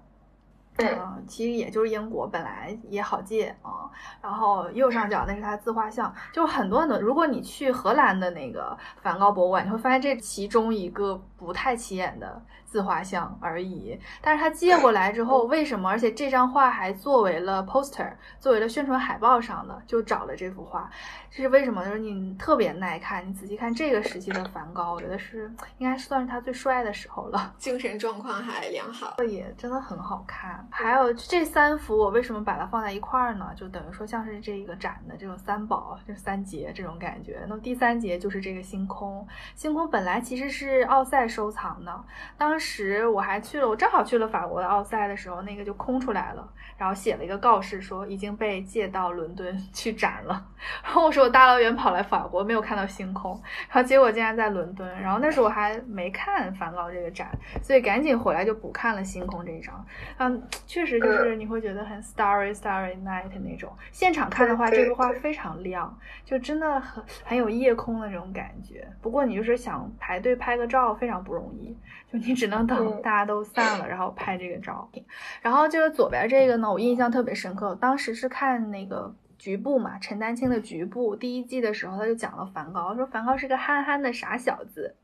[0.77, 3.89] 嗯，其实也就是英国本来也好借啊。
[4.21, 6.99] 然后右上角那是他自画像，就很多很多。
[6.99, 12.41] 如果你去荷兰的那个梵高博物馆，你会发现这其中一个不太起眼的。
[12.67, 15.89] 自画像而已，但是他借过来之后，为什么？
[15.89, 18.11] 而且这张画还作为了 poster，
[18.41, 20.91] 作为了宣传海报上的，就找了这幅画，
[21.31, 21.85] 这是为什么？
[21.85, 30.67] 就是你特别耐看，你仔细看这个时期的梵高，我觉得是应该算是他最帅的时候了，精神状况还良好，也真的很好看。
[30.69, 33.49] 还有这三幅，我为什么把它放在一块儿呢？
[33.55, 37.45] 就等于说像是这个展的这种三宝，就是三节这种感觉。
[37.47, 39.25] 那么第三节就是这个星空，
[39.55, 42.03] 星空本来其实是奥赛收藏的，
[42.35, 42.47] 当。
[42.47, 50.43] 当时我还去了，我正好去了法国的奥赛的时候，那个就空出来了，然后写了一个告示说已经被借到伦敦 去展了。
[50.81, 53.33] 然后我说我大老远跑来法国没有看到星空，
[53.69, 54.89] 然后结果竟然在伦敦。
[55.01, 57.29] 然后那时候我还没看梵高这个展，
[57.61, 59.85] 所以赶紧回来就补看了星空这一张。
[60.17, 63.71] 嗯，确实就是你会觉得很 starry starry night 那种。
[63.91, 68.87] 现场看的话，这幅画非常亮，就真的很很有夜空的那种感觉。
[69.01, 71.77] 不过你就是想排队拍个照非常不容易，
[72.11, 72.47] 就你只。
[72.47, 75.05] 能等大家都散了，然后拍这个照片。
[75.41, 77.75] 然后就是左边这个呢，我印象特别深刻。
[77.75, 84.95] 当时是看那个局部嘛，陈丹青的局部第一季的时候，他就讲了梵高，说梵高是个憨憨的傻小子。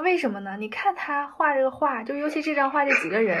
[0.00, 0.56] 为什么呢？
[0.58, 3.40] 你看他画这个画，就尤其这张画这几个人，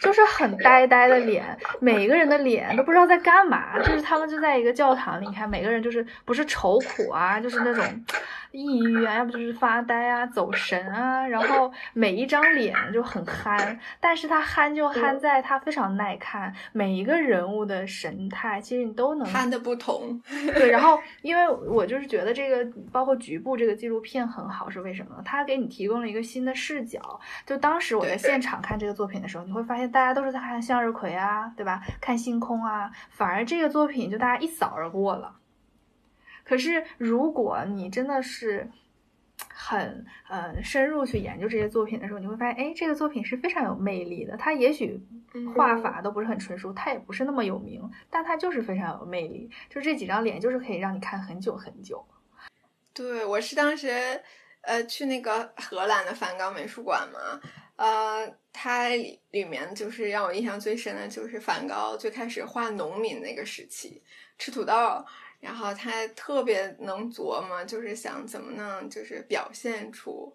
[0.00, 3.78] 就是很呆呆的脸，每一个人的脸都不知道在干嘛。
[3.78, 8.04] 就是他们就在一个教堂里，你看每个人就是不是愁苦啊，就是那种
[8.52, 11.26] 抑郁啊，要不就是发呆啊、走神啊。
[11.26, 20.20] 然后每一张脸就很憨，但是他憨就憨在他非常耐看，每一个人物的神态其实你都能憨的不同。
[20.54, 25.22] 对，然后因为我就是觉得这个包括局部这个纪录片很好，是为什么？
[25.24, 25.93] 他给你提供。
[25.94, 31.82] 用了一个新的视角，就当时我在现场看这个作品的时候，你会发现大家都是在看向日葵啊，对吧？
[32.00, 35.36] 看星空啊，反而这个作品就大家一扫而过了。
[36.42, 38.68] 可是如果你真的是
[39.48, 44.36] 很呃深入去研究这些作品的时候，你会发现，哎，这个作品是非常有魅力的。
[44.36, 45.00] 它也许
[45.54, 49.48] 画法都不是很纯熟，它也不是那么有名，但它就是非常有魅力。
[49.70, 52.04] 就这几张脸，就是可以让你看很久很久。
[52.92, 54.20] 对，我是当时。
[54.66, 57.40] 呃，去那个荷兰的梵高美术馆嘛，
[57.76, 58.88] 呃，它
[59.30, 64.02] 里面就是让我印象最深的就是梵高最开始画农民那个时期，
[64.38, 65.04] 吃土豆，
[65.40, 70.34] 然后他特别能琢磨，就是想怎么能就是表现出。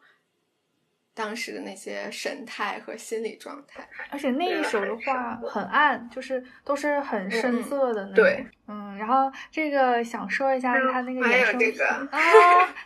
[1.20, 8.24] 当时的那些神态和心理状态，而且那一手的画很暗，就是都是很深色的那种。
[8.24, 11.76] 对，嗯，然后这个想说一下他那个衍生品
[12.10, 12.20] 啊，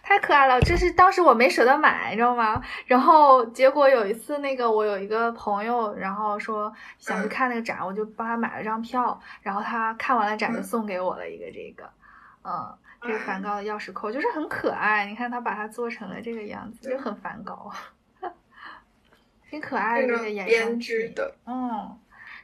[0.02, 0.60] 太可爱了！
[0.62, 2.60] 就是当时我没舍得买，你知道吗？
[2.88, 11.88] 然后结果有一次，那个我有一个朋友，然后说想去看那个展，我就帮他买了张票，然后他看完了展就送给我了一个这个，
[12.44, 15.06] 嗯，这个梵高的钥匙扣，就是很可爱。
[15.06, 17.72] 你看他把它做成了这个样子，就很梵高。
[19.54, 21.96] 挺可爱的这个编织的，嗯，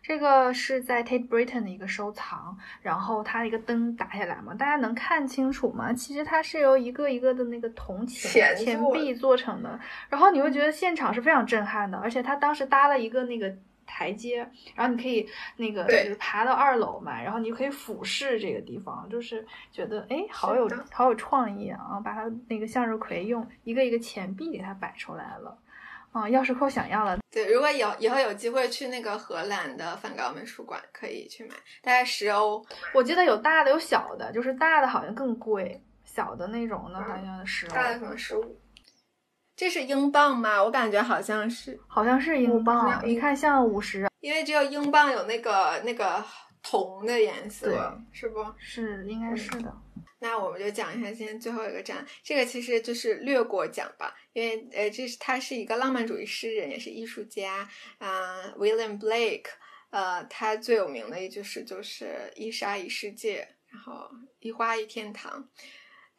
[0.03, 5.91] 这个是在 Tate Britain 的一个收藏，然后它一个灯打下来嘛，大家能看清楚吗？
[5.91, 13.51] 其实它是由一个一个的那个铜钱钱币做成的，然后你会觉得现场是非常震撼的，而且它当时搭了一个那个
[13.88, 25.57] 台阶，然后你可以那个就是爬到二楼嘛，然后你可以俯视这个地方，就是觉得哎，好有好有创意啊，把它那个向日葵用一个一个钱币给它摆出来了。
[26.12, 27.18] 哦，钥匙扣想要了。
[27.32, 32.66] 对，如果有以后有机会去那个荷兰的梵高美术馆，可以去买，大概十欧。
[32.93, 37.74] 我记得有大的有小的，就是大的好像更贵，小的那种的好像十欧。
[37.76, 38.60] 大的可能十五。
[39.55, 40.64] 这是英镑吗？
[40.64, 43.05] 我感觉好像是，好像是英镑。
[43.05, 46.24] 一看像五十，因为只有英镑有那个那个
[46.64, 48.45] 铜的颜色，是不？
[48.57, 49.72] 是，应该是的。
[50.22, 59.45] 那我们就讲一下今天最后一个展，这个其实就是略过讲吧，因为呃，这是他是一个浪漫主义诗人，也是艺术家啊，William Blake，
[59.91, 64.09] 呃，他最有名的一句诗就是“一沙一世界，然后
[64.39, 65.49] 一花一天堂”。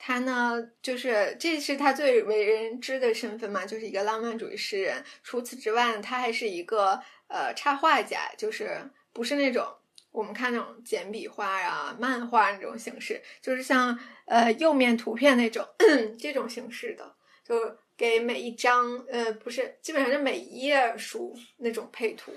[0.02, 5.04] 他呢，就是这是他最为人知的身份嘛，就是一个浪漫主义诗人。
[5.22, 6.98] 除此之外，他还是一个
[7.28, 8.80] 呃插画家，就是
[9.12, 9.76] 不是那种。
[10.12, 13.96] 我们看那种简笔画啊、漫画那种形式，就是像
[14.26, 15.64] 呃右面图片那种
[16.18, 17.54] 这种形式的，就
[17.96, 22.32] 给每一张呃不是，基本上就每一页书那种配图，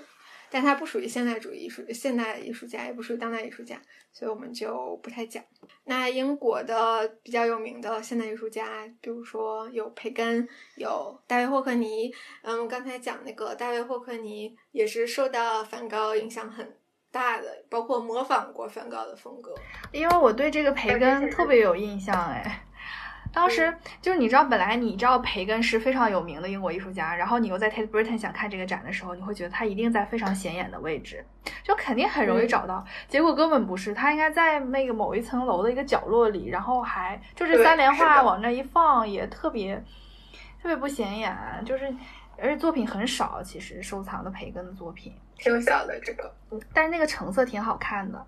[0.50, 3.80] 但它不属于现代主义艺术、现代艺术家，也不属于当代艺术家，
[4.12, 5.42] 所以我们就不太讲。
[5.84, 12.14] 那英国的比较有名的现代艺术家，比如说有培根，有大卫霍克尼。
[12.42, 16.76] 嗯，刚才讲那个大卫霍克尼也是受到梵高影响很。
[17.14, 19.54] 大的，包括模仿过梵高的风格，
[19.92, 22.64] 因为我对这个培根特别有印象哎。
[23.32, 31.24] 当时就是你知道，本来你知道培根是非常有名的英国艺术家，然后你又在 Tate Britain 想看这个展的时候，你会觉得他一定在非常显眼的位置，
[31.64, 32.84] 就肯定很容易找到。
[33.08, 39.76] 结果根本不是，他应该在那个某一层楼的一个角落里，然后还就是三联画往那一放，也特别
[40.62, 41.92] 特别不显眼，就是
[42.38, 45.12] 而且作品很少，其实收藏的培根的作品。
[45.38, 46.34] 挺小的这个，
[46.72, 48.26] 但是那个成色挺好看的。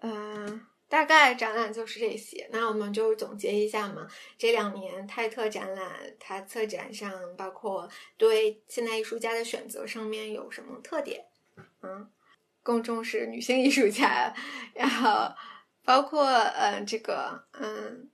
[0.00, 2.48] 嗯，大概展览就是这些。
[2.52, 4.06] 那我们就总结一下嘛。
[4.36, 11.24] 这两年泰特展览，它策展上包括对现代艺术家的选择上面有什么特点？
[11.82, 12.10] 嗯，
[12.62, 14.34] 更重视女性艺术家，
[14.74, 15.32] 然后
[15.84, 18.08] 包括呃这个嗯。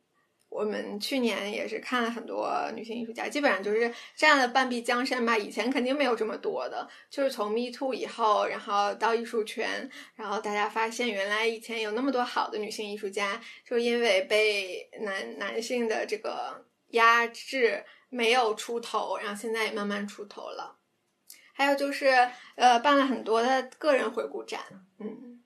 [0.50, 5.36] 我们去年也是看了很多女性艺术家，基本上就是占了半壁江山吧。
[5.36, 20.78] 以前肯定没有这么多的，就是从 Me Too 以后，然后到艺术圈，然后大家发现原来以前有那么多好的女性艺术家，就因为被男男性的这个压制没有出头，然后现在也慢慢出头了。
[21.52, 22.06] 还有就是
[22.56, 24.60] 呃，办了很多的个人回顾展，
[24.98, 25.40] 嗯，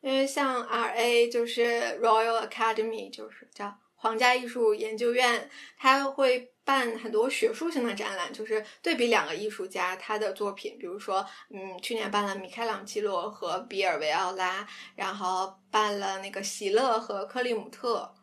[0.00, 3.78] 因为像 R A 就是 Royal Academy 就是叫。
[4.00, 18.14] 皇家艺术研究院，它会办很多学术性的展览，就是对比两个艺术家他的作品，比如说，嗯，去年办了米开朗基罗和比尔维奥拉，然后办了那个席勒和克利姆特。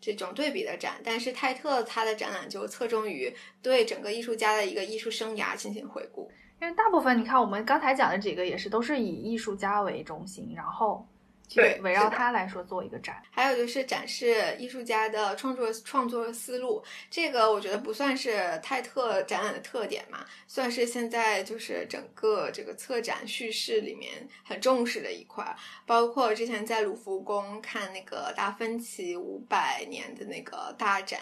[0.00, 6.30] 这种对比的展，但是泰特他的展览就侧重于对整个艺术家的一个艺术生涯进行回顾。
[6.60, 11.08] 因为大部分你看我们刚才讲的几个也是都是以艺术家为中心，然后
[11.48, 13.22] 去围绕他来说做一个展。
[13.30, 25.44] 还有就是展示艺术家的创作创作思路，这个我觉得不算是泰特展览的特点嘛，算是现在就是整个这个策展叙事里面很重视的一块。
[25.86, 31.20] 包括之前在卢浮宫看那个达芬奇五百年的那个大展，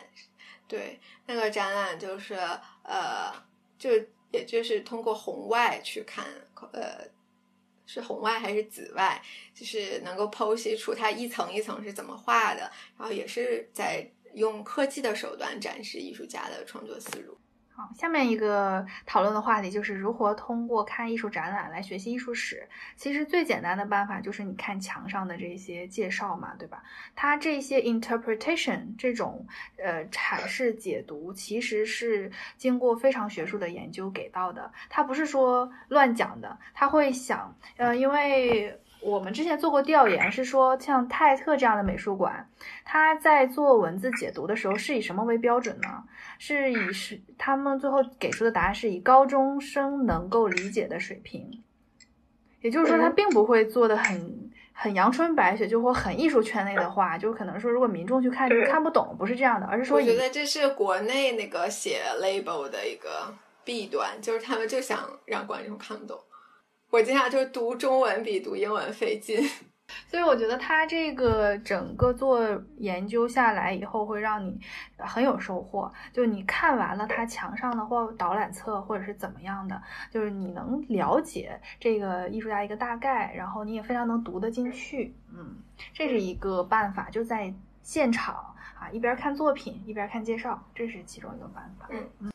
[0.66, 2.34] 对那个展览就是
[2.82, 3.32] 呃
[3.78, 3.90] 就。
[4.32, 6.24] 也就是通过红外去看，
[6.72, 7.06] 呃，
[7.92, 9.20] 是红外还是紫外，
[9.54, 12.60] 就是能够剖析出它一层一层是怎么画的，
[12.96, 17.36] 然后也是在用科技的手段展示艺术家的创作思路。
[17.74, 22.68] 好，下面一个讨论的话题就是如何通过看艺术展览来学习艺术史。
[22.96, 26.82] 其实最简单的办法就是你看墙上的这些介绍嘛，对吧？
[27.14, 29.46] 它这些 interpretation 这种
[29.78, 36.58] 呃阐释解读，其实是经过非常学术的研究给到的，它不是说乱讲的。
[36.74, 38.78] 他会想，呃，因为。
[39.02, 42.48] 我们之前做过调研，是说像泰特这样的美术馆，
[42.84, 46.04] 他在做文字解读的时候是以什么为标准呢？
[46.38, 51.62] 是以是他们最后给出的答案是以高中生能够理解的水平，
[52.60, 63.34] 也就是说他并不会做的很很阳春白雪，就或很艺术圈内的话，就可能说如果民众去看就看不懂，不是这样的，而是说我觉得这是国内那个写 label 的一个
[63.64, 66.18] 弊端，就是他们就想让观众看不懂。
[66.92, 69.42] 我经常就是读中文比读英文费劲，
[70.06, 72.38] 所以我觉得他这个整个做
[72.76, 74.60] 研究下来以后，会让你
[74.98, 75.90] 很有收获。
[76.12, 85.16] 就你看完了他墙上的或导览册或者是怎么样的，就是你能了解这个艺术家一个大概，然后你也非常能读得进去。
[85.34, 85.56] 嗯，
[85.94, 88.34] 这是一个办法，就在现场
[88.78, 91.88] 啊，一边看作品一边看介绍，这是其中一个办法。
[91.90, 92.31] 嗯嗯。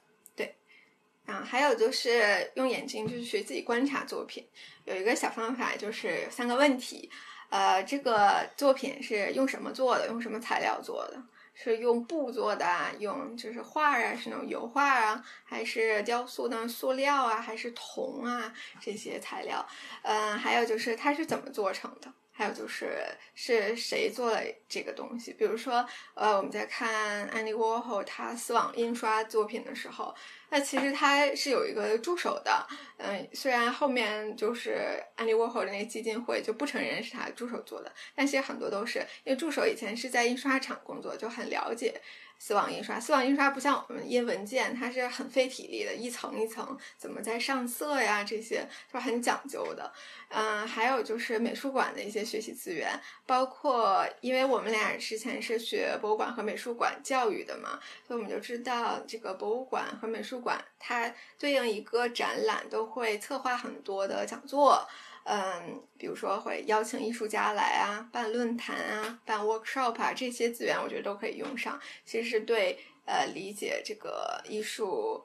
[1.28, 4.48] 啊，还有就是用眼睛，就是学自己观察作品。
[4.86, 7.12] 有一个小方法，就是三个问题。
[7.50, 10.08] 呃，这个作品是用什么做的？
[10.08, 11.22] 用什么材料做的？
[11.54, 12.66] 是用布做的？
[13.00, 19.68] 用就是画啊，是那种油画啊，还是雕塑的塑料啊，还是铜啊这些材料？
[20.04, 22.14] 嗯，还有就是它是怎么做成的？
[22.38, 25.34] 还有就是是谁做了这个东西？
[25.34, 25.84] 比如说，
[26.14, 30.14] 呃，我们在看 Andy Warhol 他丝网印刷作品的时候。
[30.50, 32.66] 那其实他是有一个助手的，
[33.00, 42.00] 嗯，虽然后面就是安迪沃霍的那个基金会就不承认是他助手做的，但其实很多都是因为助手以前是在印刷厂工作，就很了解。
[42.40, 49.92] 丝网印刷，丝网印刷不像我们印文件，它是很费体力的，一层一层怎么在上色呀，这些就很讲究的。
[50.30, 52.90] 嗯，还有就是美术馆的一些学习资源，
[53.26, 64.88] 包括因为我们俩之前是学博物馆和美术馆教育的嘛，所以我们就知道这个博物馆和美术馆它对应一个展览都会策划很多的讲座。
[65.30, 71.78] 嗯，比如说会邀请艺术家来啊，办论坛啊，办 workshop 啊，这些资源我觉得都可以用上。
[72.06, 75.22] 其实是对呃理解这个艺术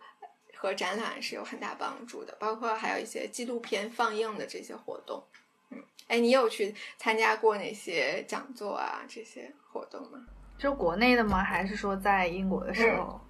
[0.56, 2.36] 和展览是有很大帮助的。
[2.40, 5.22] 包括还有一些纪录片放映的这些活动。
[5.70, 5.78] 嗯，
[6.08, 10.18] 哎，你有去参加过哪些讲座啊这些活动吗？
[10.58, 11.44] 就国内的吗？
[11.44, 13.20] 还是说在英国的时候？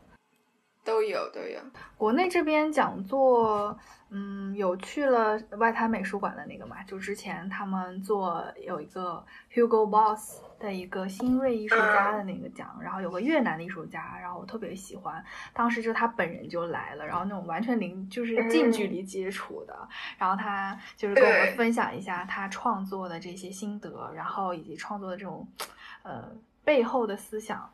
[0.82, 1.60] 都有都有。
[1.98, 3.78] 国内这边讲座。
[4.14, 6.82] 嗯，有去了外滩美术馆的那个嘛？
[6.82, 19.88] 就之前他们做有一个 Hugo Boss 的一个新锐艺术家的那个奖，然后有个越南的艺术家，然后我特别喜欢，当时就他本人就来了，然后那种完全零就是近距离接触的，
[20.18, 25.48] 然后他就是跟我们分享一下他创作的这些心得，然后以及创作的这种
[26.02, 26.30] 呃
[26.62, 27.66] 背后的思想，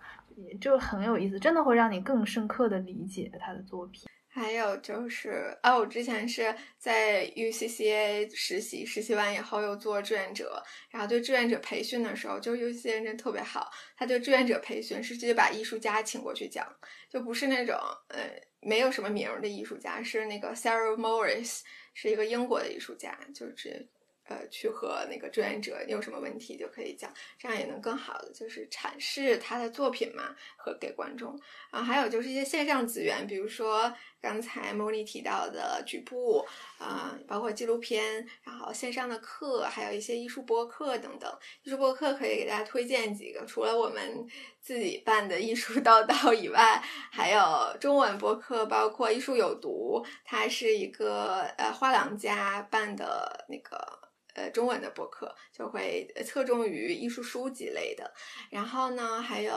[0.60, 4.08] 就很有意思，真的会让你更深刻的理解他的作品。
[4.38, 16.66] 还有就是，啊，我之前是在 UCCA 实习，实习完以后又做志愿者，然后对志愿者培训的时候，就 UCCA 真特别好，他对志愿者培训是直接把艺术家请过去讲，
[17.10, 17.76] 就不是那种
[18.08, 18.20] 呃
[18.60, 21.60] 没有什么名的艺术家，是那个 Sarah Morris，
[21.92, 23.88] 是一个英国的艺术家，就是。
[24.30, 31.34] 呃，去和那个志愿者你有什么问题就可以讲，这样也能更好的就是阐释他的作品嘛，和给观众。
[31.70, 33.90] 啊，还有就是一些线上资源，比如说
[34.20, 36.44] 刚才莫莉提到的局部，
[36.78, 41.38] 啊，包括纪录片，然后线上的课，还有一些艺术播客等等。
[41.62, 44.26] 艺术播客可以给大家推荐几个，除了我们
[44.60, 54.08] 自己办的艺术叨叨以外，还有中文播客，包括艺术有毒，它是一个呃画廊家办的那个。
[54.34, 58.08] 呃，中文的博客就会侧重于艺术书籍类的，
[58.50, 59.52] 然后呢，还有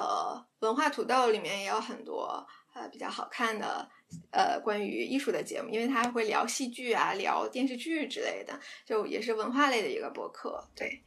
[0.61, 2.43] 文化土豆里面也有很多
[2.73, 3.87] 呃比较好看的
[4.31, 11.01] 呃关于艺术的节目，因为它会聊戏剧啊，聊电视剧之类的，就也是文化类的一个博客，对。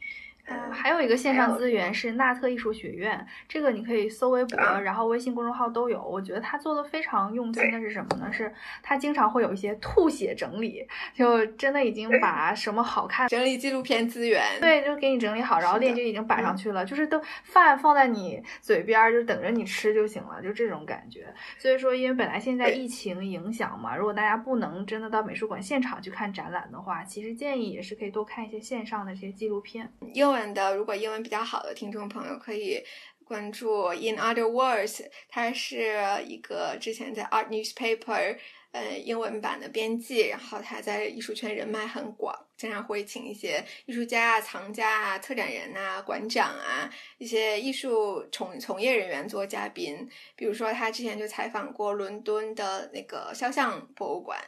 [0.46, 6.02] 嗯，还有一个线上资源是纳特艺术学院，这个你可以搜微博，然后微信公众号都有。
[6.02, 8.30] 我觉得他做的非常用心的是什么呢？
[8.30, 8.52] 是
[8.82, 21.26] 他经常会有一些吐血整理，就真的已经把什么好看整理纪录片资源，对，就给你整理好，然后链接已经摆上去了，就是都饭放在你嘴边，就等着你吃就行了，就这种感觉。
[21.56, 29.90] 所以说，因为本来现在疫情影响嘛，如果大家不能真的到美术馆现场去看展览的话，其实建议也是可以多看一些线上的这些纪录片。
[30.12, 32.84] 因为文的，如果英文比较好的听众朋友可以
[33.24, 35.96] 关注 In Other Words，他是
[36.26, 38.36] 一个之前在 Art Newspaper
[38.72, 50.06] 呃英文版的编辑，然后他在艺术圈人脉很广，经常会请一些艺术家啊、藏家啊、策展人啊、馆长啊一些艺术从从业人员做嘉宾。
[50.34, 54.38] 比如说，他之前就采访过伦敦的那个肖像博物馆。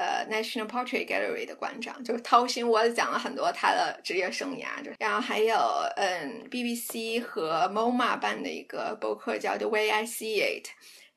[0.00, 5.54] 呃，National Portrait Gallery 的馆长就是掏心窝子讲了很多他的职业生涯，就然后还有
[5.96, 10.68] 嗯，BBC 和 MoMA 办的一个博客叫 The Way I See It，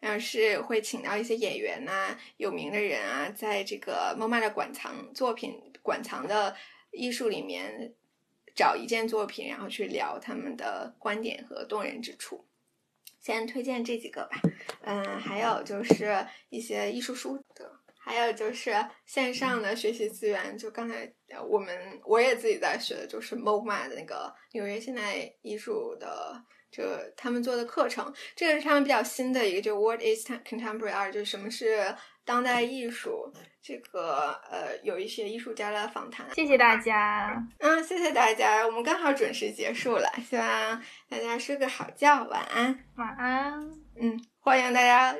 [0.01, 6.53] 然后是会请到一些演员呐、有名的人啊，在这个 MoMA 的馆藏作品、馆藏的
[6.91, 7.93] 艺术里面
[8.53, 12.43] 找一件作品，然后去聊他们的观点和动人之处。
[13.21, 14.41] 先推荐这几个吧，
[14.83, 17.71] 嗯，还有就是一些艺术书的。
[18.03, 18.73] 还有就是
[19.05, 21.11] 线上的学习资源，就刚才
[21.47, 33.31] 我们我也自己在学的，就是 MoMA 的那个纽约现代艺术的这他们做的课程，这个是他们比较新的一个，就 What is Contemporary Art，就什么是当代艺术。
[33.65, 36.27] 这个呃，有一些艺术家的访谈。
[36.35, 37.41] 谢谢大家。
[37.59, 38.67] 嗯，谢谢大家。
[38.67, 42.83] 我们刚好准时结束了，希望大家睡个好觉，晚安。
[42.97, 43.53] 晚安。
[43.95, 45.15] 嗯，欢迎大家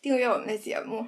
[0.00, 1.04] 订阅我们的节目。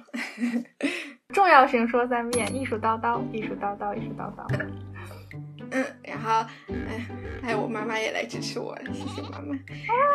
[1.33, 4.45] 重要性说三遍：艺术叨叨，艺术叨叨，艺术叨叨。
[5.71, 7.07] 嗯，然后，哎，
[7.41, 9.57] 还有我妈妈也来支持我，谢谢妈妈。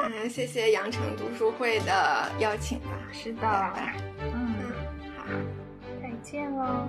[0.04, 2.90] 嗯，谢谢羊城读书会的邀请吧。
[3.10, 3.72] 是的。
[4.20, 4.54] 嗯，
[5.16, 5.24] 好。
[6.02, 6.86] 再见喽。